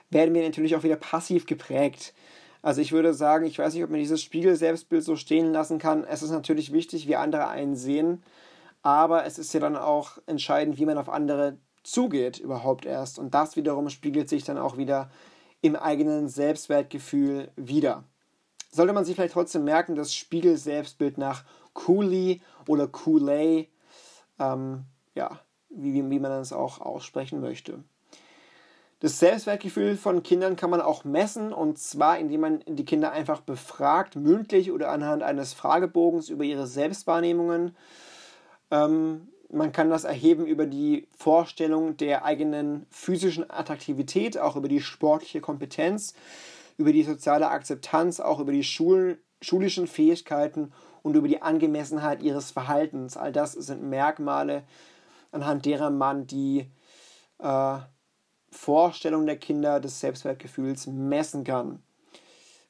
[0.09, 2.13] werden wir natürlich auch wieder passiv geprägt.
[2.61, 6.05] Also ich würde sagen, ich weiß nicht, ob man dieses Spiegel-Selbstbild so stehen lassen kann.
[6.05, 8.23] Es ist natürlich wichtig, wie andere einen sehen,
[8.81, 13.19] aber es ist ja dann auch entscheidend, wie man auf andere zugeht überhaupt erst.
[13.19, 15.09] Und das wiederum spiegelt sich dann auch wieder
[15.61, 18.05] im eigenen Selbstwertgefühl wieder
[18.73, 21.43] sollte man sich vielleicht trotzdem merken, das Spiegel-Selbstbild nach
[21.73, 23.69] Cooley oder Cooley,
[24.39, 27.83] ähm, ja, wie, wie man das auch aussprechen möchte.
[28.99, 33.41] Das Selbstwertgefühl von Kindern kann man auch messen und zwar indem man die Kinder einfach
[33.41, 37.75] befragt, mündlich oder anhand eines Fragebogens über ihre Selbstwahrnehmungen.
[38.71, 44.81] Ähm, man kann das erheben über die Vorstellung der eigenen physischen Attraktivität, auch über die
[44.81, 46.15] sportliche Kompetenz,
[46.77, 50.71] über die soziale Akzeptanz, auch über die Schul schulischen Fähigkeiten
[51.01, 53.17] und über die Angemessenheit ihres Verhaltens.
[53.17, 54.63] All das sind Merkmale,
[55.31, 56.71] anhand derer man die
[57.39, 57.77] äh,
[58.49, 61.83] Vorstellung der Kinder des Selbstwertgefühls messen kann.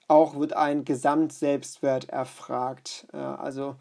[0.07, 3.07] Auch wird ein Gesamtselbstwert erfragt.
[3.13, 3.75] Äh, also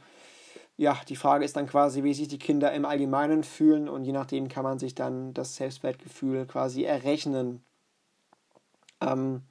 [0.77, 4.13] ja, die Frage ist dann quasi, wie sich die Kinder im Allgemeinen fühlen und je
[4.13, 7.63] nachdem kann man sich dann das Selbstwertgefühl quasi errechnen.
[9.01, 9.43] Ähm,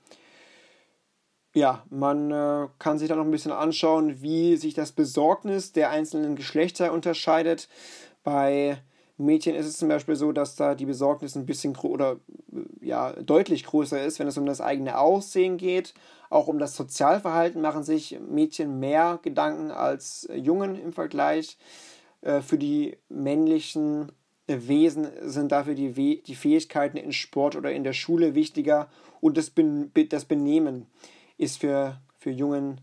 [1.54, 5.90] ja, man äh, kann sich da noch ein bisschen anschauen, wie sich das Besorgnis der
[5.90, 7.68] einzelnen Geschlechter unterscheidet.
[8.24, 8.78] Bei
[9.18, 12.18] Mädchen ist es zum Beispiel so, dass da die Besorgnis ein bisschen oder
[12.54, 15.94] äh, ja deutlich größer ist, wenn es um das eigene Aussehen geht.
[16.30, 21.58] Auch um das Sozialverhalten machen sich Mädchen mehr Gedanken als Jungen im Vergleich.
[22.22, 24.14] Äh, für die männlichen
[24.48, 28.90] Wesen sind dafür die, We die Fähigkeiten in Sport oder in der Schule wichtiger
[29.20, 30.88] und das, ben das Benehmen
[31.42, 32.82] ist für, für Jungen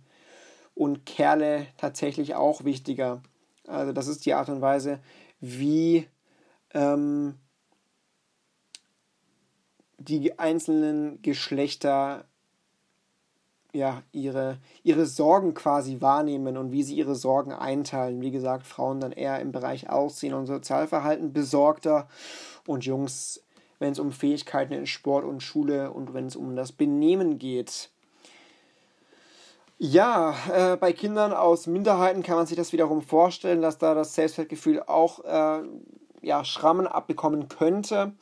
[0.74, 3.22] und Kerle tatsächlich auch wichtiger.
[3.66, 5.00] Also das ist die Art und Weise,
[5.40, 6.08] wie
[6.74, 7.34] ähm,
[9.98, 12.24] die einzelnen Geschlechter
[13.72, 18.20] ja, ihre, ihre Sorgen quasi wahrnehmen und wie sie ihre Sorgen einteilen.
[18.20, 22.08] Wie gesagt, Frauen dann eher im Bereich Aussehen und Sozialverhalten besorgter
[22.66, 23.44] und Jungs,
[23.78, 27.90] wenn es um Fähigkeiten in Sport und Schule und wenn es um das Benehmen geht.
[29.80, 34.12] Ja, äh, bei Kindern aus Minderheiten kann man sich das wiederum vorstellen, dass da das
[34.12, 35.62] Selbstwertgefühl auch äh,
[36.20, 38.12] ja, Schrammen abbekommen könnte.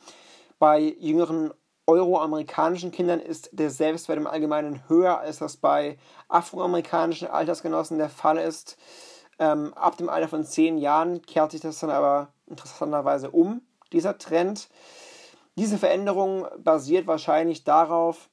[0.59, 1.51] Bei jüngeren
[1.87, 5.97] euroamerikanischen Kindern ist der Selbstwert im Allgemeinen höher, als das bei
[6.27, 8.77] afroamerikanischen Altersgenossen der Fall ist.
[9.39, 14.19] Ähm, ab dem Alter von zehn Jahren kehrt sich das dann aber interessanterweise um, dieser
[14.19, 14.69] Trend.
[15.55, 18.29] Diese Veränderung basiert wahrscheinlich darauf,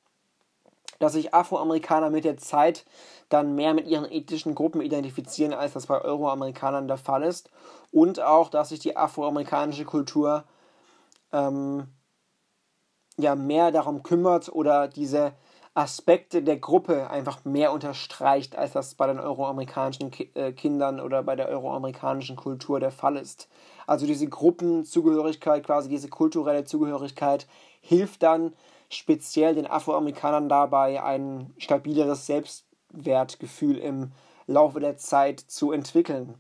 [1.05, 2.86] dass sich Afroamerikaner mit der Zeit
[3.28, 7.50] dann mehr mit ihren ethischen Gruppen identifizieren, als das bei Euroamerikanern der Fall ist.
[7.92, 10.44] Und auch, dass sich die afroamerikanische Kultur
[11.30, 11.88] ähm,
[13.18, 15.34] ja mehr darum kümmert oder diese
[15.74, 21.22] Aspekte der Gruppe einfach mehr unterstreicht, als das bei den euroamerikanischen Ki äh, Kindern oder
[21.22, 23.48] bei der euroamerikanischen Kultur der Fall ist.
[23.86, 27.46] Also diese Gruppenzugehörigkeit, quasi diese kulturelle Zugehörigkeit,
[27.82, 28.55] hilft dann
[28.95, 32.64] speziell den Afroamerikanern dabei, ein stabileres Selbst
[32.95, 34.12] Selbstwertgefühl im
[34.47, 36.34] Laufe der Zeit zu entwickeln.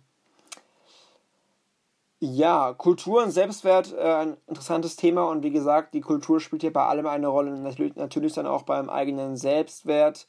[2.20, 6.72] Ja, Kultur und Selbstwert, äh, ein interessantes Thema und wie gesagt, die Kultur spielt hier
[6.72, 10.26] bei allem eine Rolle, natürlich, natürlich dann auch beim eigenen Selbstwert.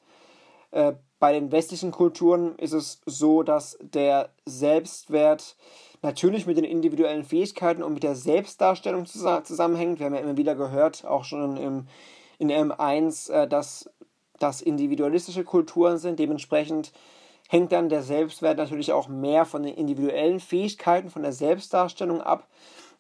[0.72, 5.56] Äh, bei den westlichen Kulturen ist es so, dass der Selbstwert
[6.02, 10.00] natürlich mit den individuellen Fähigkeiten und mit der Selbstdarstellung zusammenhängt.
[10.00, 11.88] Wir haben ja immer wieder gehört, auch schon im,
[12.38, 13.90] in M1, äh, dass
[14.40, 16.20] das individualistische Kulturen sind.
[16.20, 16.92] Dementsprechend
[17.48, 22.48] hängt dann der Selbstwert natürlich auch mehr von den individuellen Fähigkeiten, von der Selbstdarstellung ab.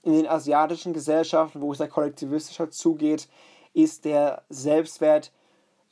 [0.03, 3.27] In den asiatischen Gesellschaften, wo es ja kollektivistischer zugeht,
[3.73, 5.31] ist der Selbstwert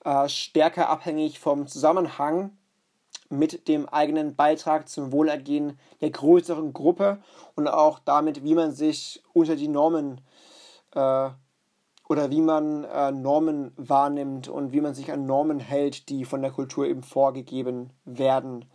[0.05, 2.55] äh, stärker abhängig vom Zusammenhang
[3.29, 7.21] mit dem eigenen Beitrag zum Wohlergehen der größeren Gruppe
[7.55, 10.21] und auch damit, wie man sich unter die Normen
[10.93, 11.29] äh,
[12.09, 16.41] oder wie man äh, Normen wahrnimmt und wie man sich an Normen hält, die von
[16.41, 18.65] der Kultur eben vorgegeben werden.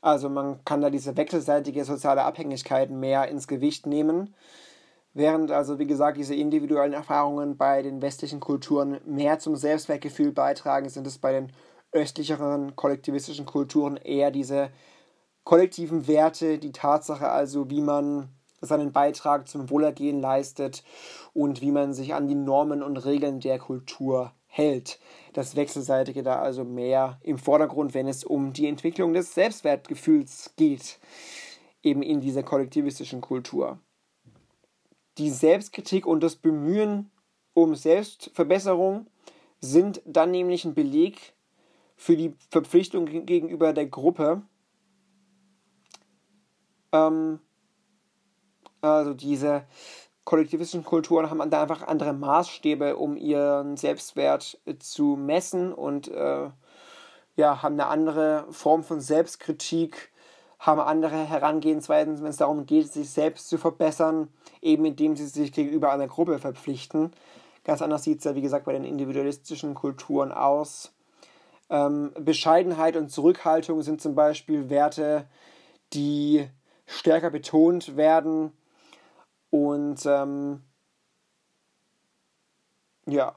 [0.00, 4.34] Also man kann da diese wechselseitige soziale Abhängigkeit mehr ins Gewicht nehmen,
[5.14, 10.88] während also wie gesagt diese individuellen Erfahrungen bei den westlichen Kulturen mehr zum Selbstwertgefühl beitragen,
[10.88, 11.52] sind es bei den
[11.92, 14.70] östlicheren kollektivistischen Kulturen eher diese
[15.44, 18.28] kollektiven Werte, die Tatsache also, wie man
[18.60, 20.82] seinen Beitrag zum Wohlergehen leistet
[21.36, 24.98] und wie man sich an die Normen und Regeln der Kultur hält.
[25.34, 30.98] Das Wechselseitige da also mehr im Vordergrund, wenn es um die Entwicklung des Selbstwertgefühls geht,
[31.82, 33.78] eben in dieser kollektivistischen Kultur.
[35.18, 37.10] Die Selbstkritik und das Bemühen
[37.52, 39.06] um Selbstverbesserung
[39.60, 41.34] sind dann nämlich ein Beleg
[41.96, 44.40] für die Verpflichtung gegenüber der Gruppe.
[46.92, 47.40] Ähm,
[48.80, 49.66] also diese
[50.26, 56.50] kollektivistischen Kulturen haben da einfach andere Maßstäbe, um ihren Selbstwert äh, zu messen und äh,
[57.36, 60.10] ja, haben eine andere Form von Selbstkritik,
[60.58, 64.28] haben andere Herangehensweisen, wenn es darum geht, sich selbst zu verbessern,
[64.60, 67.12] eben indem sie sich gegenüber einer Gruppe verpflichten.
[67.62, 70.92] Ganz anders sieht es ja, wie gesagt, bei den individualistischen Kulturen aus.
[71.70, 75.26] Ähm, Bescheidenheit und Zurückhaltung sind zum Beispiel Werte,
[75.92, 76.48] die
[76.86, 78.52] stärker betont werden
[79.56, 80.60] und ähm,
[83.06, 83.36] ja,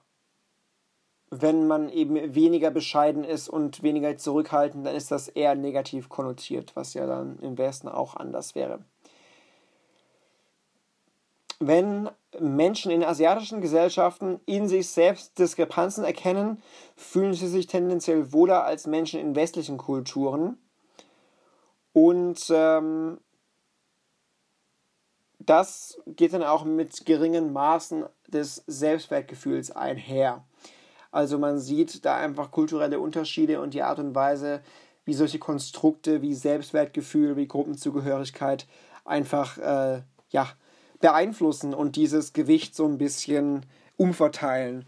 [1.29, 6.75] wenn man eben weniger bescheiden ist und weniger zurückhaltend, dann ist das eher negativ konnotiert,
[6.75, 8.83] was ja dann im Westen auch anders wäre.
[11.61, 16.61] Wenn Menschen in asiatischen Gesellschaften in sich selbst Diskrepanzen erkennen,
[16.97, 20.57] fühlen sie sich tendenziell wohler als Menschen in westlichen Kulturen.
[21.93, 23.19] Und ähm,
[25.39, 30.43] das geht dann auch mit geringen Maßen des Selbstwertgefühls einher.
[31.11, 34.61] Also man sieht da einfach kulturelle Unterschiede und die Art und Weise,
[35.05, 38.67] wie solche Konstrukte wie Selbstwertgefühl, wie Gruppenzugehörigkeit
[39.05, 40.49] einfach äh, ja,
[40.99, 43.65] beeinflussen und dieses Gewicht so ein bisschen
[43.97, 44.85] umverteilen.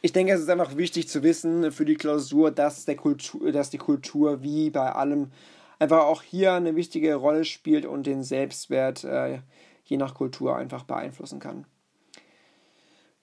[0.00, 3.70] Ich denke, es ist einfach wichtig zu wissen für die Klausur, dass, der Kultur, dass
[3.70, 5.32] die Kultur wie bei allem
[5.78, 9.38] einfach auch hier eine wichtige Rolle spielt und den Selbstwert äh,
[9.84, 11.66] je nach Kultur einfach beeinflussen kann.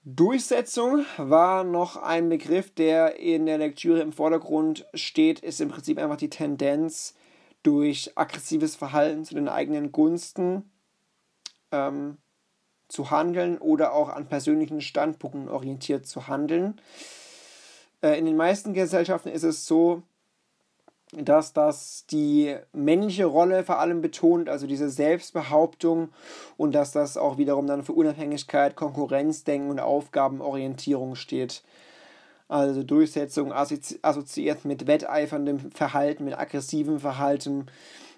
[0.04, 6.00] Durchsetzung war noch ein Begriff, der in der Lektüre im Vordergrund steht, ist im Prinzip
[6.00, 7.16] einfach die Tendenz,
[7.64, 10.72] durch aggressives Verhalten zu den eigenen Gunsten
[11.72, 12.18] ähm,
[12.88, 16.82] zu handeln oder auch an persönlichen Standpunkten orientiert zu handeln.
[18.02, 20.04] Äh, in den meisten Gesellschaften ist es so,
[21.14, 26.10] dass das die männliche Rolle vor allem betont, also diese Selbstbehauptung
[26.58, 31.64] und dass das auch wiederum dann für Unabhängigkeit, Konkurrenzdenken und Aufgabenorientierung steht.
[32.48, 37.68] Also Durchsetzung assoziiert mit wetteiferndem Verhalten, mit aggressivem Verhalten,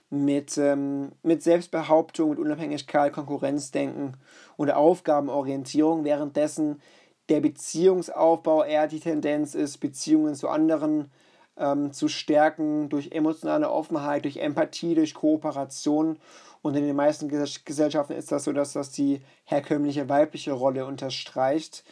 [0.10, 4.18] mit, ähm, mit Selbstbehauptung, mit Unabhängigkeit, Konkurrenzdenken
[4.58, 6.82] und Aufgabenorientierung, währenddessen
[7.30, 11.12] der Beziehungsaufbau eher die Tendenz ist, Beziehungen zu anderen
[11.58, 16.18] ähm, zu stärken durch emotionale Offenheit, durch Empathie, durch Kooperation.
[16.62, 21.84] Und in den meisten Gesellschaften ist das so, dass das die herkömmliche weibliche Rolle unterstreicht.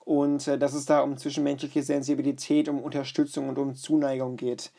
[0.00, 4.70] Und äh, dass es da um zwischenmenschliche Sensibilität, um Unterstützung und um Zuneigung geht.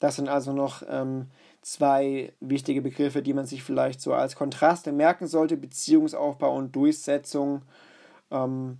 [0.00, 1.28] Das sind also noch ähm,
[1.62, 7.62] zwei wichtige Begriffe, die man sich vielleicht so als Kontraste merken sollte: Beziehungsaufbau und Durchsetzung.
[8.32, 8.78] Ähm,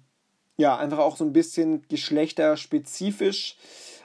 [0.56, 3.56] ja, einfach auch so ein bisschen geschlechterspezifisch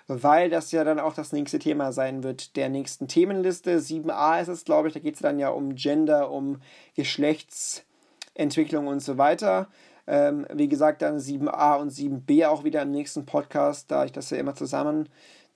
[0.07, 3.79] weil das ja dann auch das nächste Thema sein wird der nächsten Themenliste.
[3.79, 6.61] 7a ist es, glaube ich, da geht es dann ja um Gender, um
[6.95, 9.67] Geschlechtsentwicklung und so weiter.
[10.07, 14.29] Ähm, wie gesagt, dann 7a und 7b auch wieder im nächsten Podcast, da ich das
[14.29, 15.09] ja immer zusammen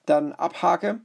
[0.05, 0.99] dann abhake.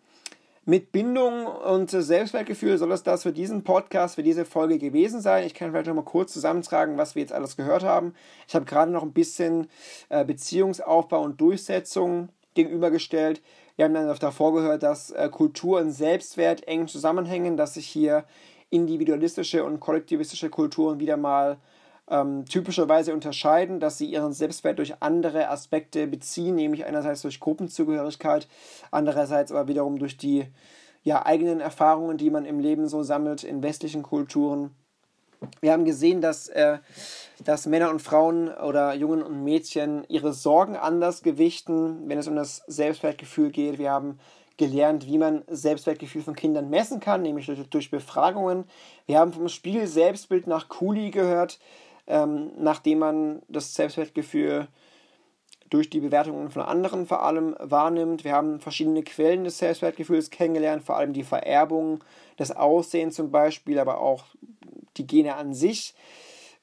[0.68, 5.46] Mit Bindung und Selbstwertgefühl soll es das für diesen Podcast, für diese Folge gewesen sein.
[5.46, 8.14] Ich kann vielleicht noch mal kurz zusammentragen, was wir jetzt alles gehört haben.
[8.48, 9.68] Ich habe gerade noch ein bisschen
[10.08, 13.40] äh, Beziehungsaufbau und Durchsetzung gegenübergestellt.
[13.76, 18.24] Wir haben dann davor gehört, dass äh, Kultur und Selbstwert eng zusammenhängen, dass sich hier
[18.70, 21.58] individualistische und kollektivistische Kulturen wieder mal
[22.08, 28.48] ähm, typischerweise unterscheiden, dass sie ihren Selbstwert durch andere Aspekte beziehen, nämlich einerseits durch Gruppenzugehörigkeit,
[28.90, 30.46] andererseits aber wiederum durch die
[31.02, 34.74] ja, eigenen Erfahrungen, die man im Leben so sammelt in westlichen Kulturen.
[35.60, 36.78] Wir haben gesehen, dass, äh,
[37.44, 42.36] dass Männer und Frauen oder Jungen und Mädchen ihre Sorgen anders gewichten, wenn es um
[42.36, 43.78] das Selbstwertgefühl geht.
[43.78, 44.18] Wir haben
[44.56, 48.64] gelernt, wie man Selbstwertgefühl von Kindern messen kann, nämlich durch, durch Befragungen.
[49.06, 51.58] Wir haben vom Spiel Selbstbild nach Kuli gehört,
[52.06, 54.68] ähm, nachdem man das Selbstwertgefühl
[55.68, 58.24] durch die Bewertungen von anderen vor allem wahrnimmt.
[58.24, 62.04] Wir haben verschiedene Quellen des Selbstwertgefühls kennengelernt, vor allem die Vererbung,
[62.36, 64.24] das Aussehen zum Beispiel, aber auch
[64.96, 65.94] die Gene an sich.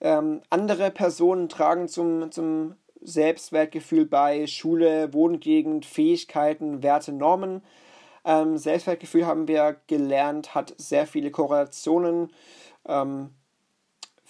[0.01, 7.63] Ähm, andere Personen tragen zum, zum Selbstwertgefühl bei Schule, Wohngegend, Fähigkeiten, Werte, Normen.
[8.25, 12.31] Ähm, Selbstwertgefühl haben wir gelernt, hat sehr viele Korrelationen.
[12.85, 13.29] Ähm,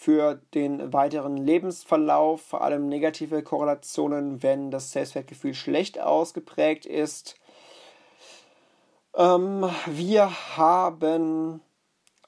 [0.03, 7.35] für den weiteren Lebensverlauf, vor allem negative Korrelationen, wenn das Selbstwertgefühl schlecht ausgeprägt ist.
[9.15, 11.61] Ähm, wir haben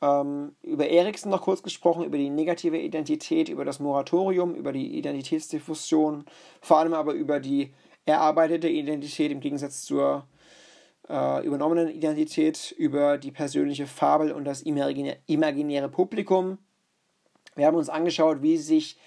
[0.06, 4.98] ähm, über Erikson noch kurz gesprochen, über die negative Identität, über das Moratorium, über die
[4.98, 6.26] Identitätsdiffusion,
[6.62, 7.74] vor allem aber über die
[8.06, 10.28] erarbeitete Identität im Gegensatz zur
[11.10, 16.58] äh, übernommenen Identität, über die persönliche Fabel und das imaginäre Publikum.
[17.56, 18.98] Wir haben uns angeschaut, wie sich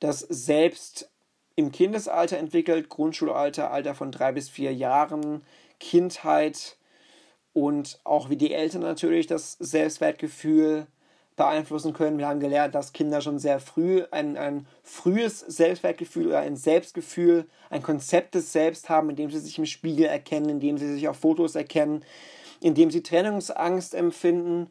[0.00, 1.10] das Selbst
[1.54, 5.42] im Kindesalter entwickelt, Grundschulalter, Alter von drei bis vier Jahren,
[5.78, 6.78] Kindheit
[7.52, 10.86] und auch wie die Eltern natürlich das Selbstwertgefühl
[11.36, 12.18] beeinflussen können.
[12.18, 17.46] Wir haben gelernt, dass Kinder schon sehr früh ein, ein frühes Selbstwertgefühl oder ein Selbstgefühl,
[17.70, 20.92] ein Konzept des Selbst haben, in dem sie sich im Spiegel erkennen, in dem sie
[20.92, 22.04] sich auf Fotos erkennen,
[22.60, 24.68] in dem sie Trennungsangst empfinden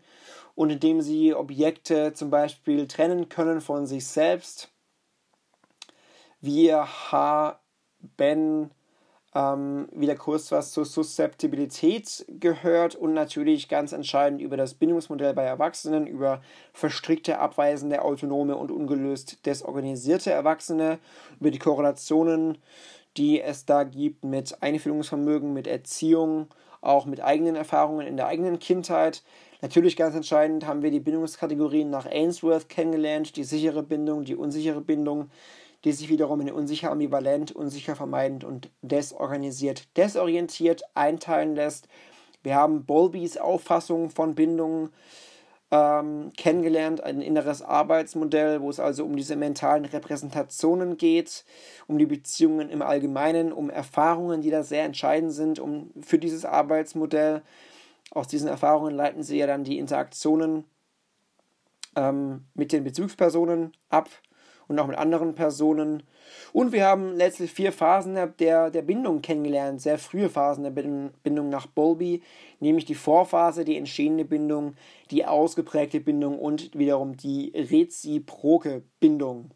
[0.53, 4.71] und indem sie Objekte zum Beispiel trennen können von sich selbst.
[6.41, 8.69] Wir haben
[9.35, 15.43] ähm, wieder kurz was zur Suszeptibilität gehört und natürlich ganz entscheidend über das Bindungsmodell bei
[15.43, 16.41] Erwachsenen, über
[16.73, 20.99] verstrickte, abweisende, autonome und ungelöst desorganisierte Erwachsene,
[21.39, 22.57] über die Korrelationen,
[23.17, 26.47] die es da gibt mit Einfühlungsvermögen, mit Erziehung,
[26.81, 29.23] auch mit eigenen Erfahrungen in der eigenen Kindheit.
[29.61, 34.81] Natürlich ganz entscheidend haben wir die Bindungskategorien nach Ainsworth kennengelernt, die sichere Bindung, die unsichere
[34.81, 35.29] Bindung,
[35.83, 41.87] die sich wiederum in unsicher ambivalent, unsicher vermeidend und desorganisiert, desorientiert einteilen lässt.
[42.43, 44.89] Wir haben Bowlbys Auffassung von Bindungen
[45.71, 51.45] ähm, kennengelernt, ein inneres Arbeitsmodell, wo es also um diese mentalen Repräsentationen geht,
[51.87, 56.43] um die Beziehungen im Allgemeinen, um Erfahrungen, die da sehr entscheidend sind um, für dieses
[56.43, 57.43] Arbeitsmodell.
[58.11, 60.65] Aus diesen Erfahrungen leiten sie ja dann die Interaktionen
[61.95, 64.09] ähm, mit den Bezugspersonen ab
[64.69, 66.03] und auch mit anderen Personen.
[66.53, 71.49] Und wir haben letztlich vier Phasen der, der Bindung kennengelernt, sehr frühe Phasen der Bindung
[71.49, 72.21] nach Bowlby,
[72.59, 74.75] nämlich die Vorphase, die entstehende Bindung,
[75.11, 79.51] die ausgeprägte Bindung und wiederum die reziproke Bindung.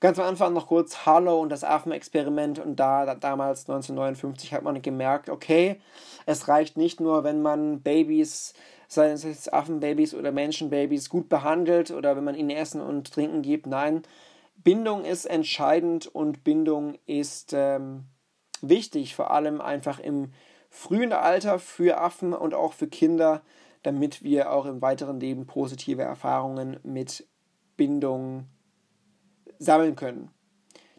[0.00, 4.64] Ganz am Anfang noch kurz Harlow und das Affenexperiment und da, da, damals 1959 hat
[4.64, 5.80] man gemerkt, okay,
[6.26, 8.54] es reicht nicht nur, wenn man Babys,
[8.92, 13.42] seien es jetzt Affenbabys oder Menschenbabys, gut behandelt oder wenn man ihnen Essen und Trinken
[13.42, 13.66] gibt.
[13.66, 14.02] Nein,
[14.56, 18.04] Bindung ist entscheidend und Bindung ist ähm,
[18.60, 20.32] wichtig, vor allem einfach im
[20.68, 23.42] frühen Alter für Affen und auch für Kinder,
[23.82, 27.26] damit wir auch im weiteren Leben positive Erfahrungen mit
[27.76, 28.46] Bindung
[29.58, 30.30] sammeln können.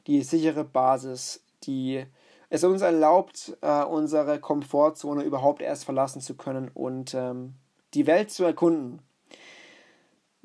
[0.08, 2.06] Die sichere Basis, die
[2.50, 7.56] es uns erlaubt, äh, unsere Komfortzone überhaupt erst verlassen zu können und ähm,
[7.94, 9.00] die Welt zu erkunden.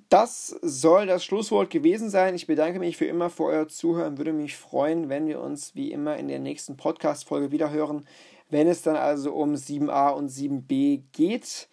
[0.08, 2.34] Das soll das Schlusswort gewesen sein.
[2.34, 4.16] Ich bedanke mich für immer für euer Zuhören.
[4.16, 8.06] Würde mich freuen, wenn wir uns wie immer in der nächsten Podcast-Folge wieder hören,
[8.48, 11.68] wenn es dann also um 7a und 7b geht.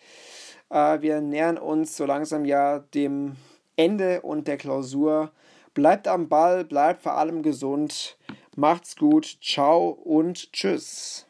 [0.70, 3.38] Äh, wir nähern uns so langsam ja dem
[3.78, 5.32] Ende und der Klausur.
[5.74, 8.18] Bleibt am Ball, bleibt vor allem gesund.
[8.56, 9.38] Macht's gut.
[9.42, 11.26] Ciao und tschüss.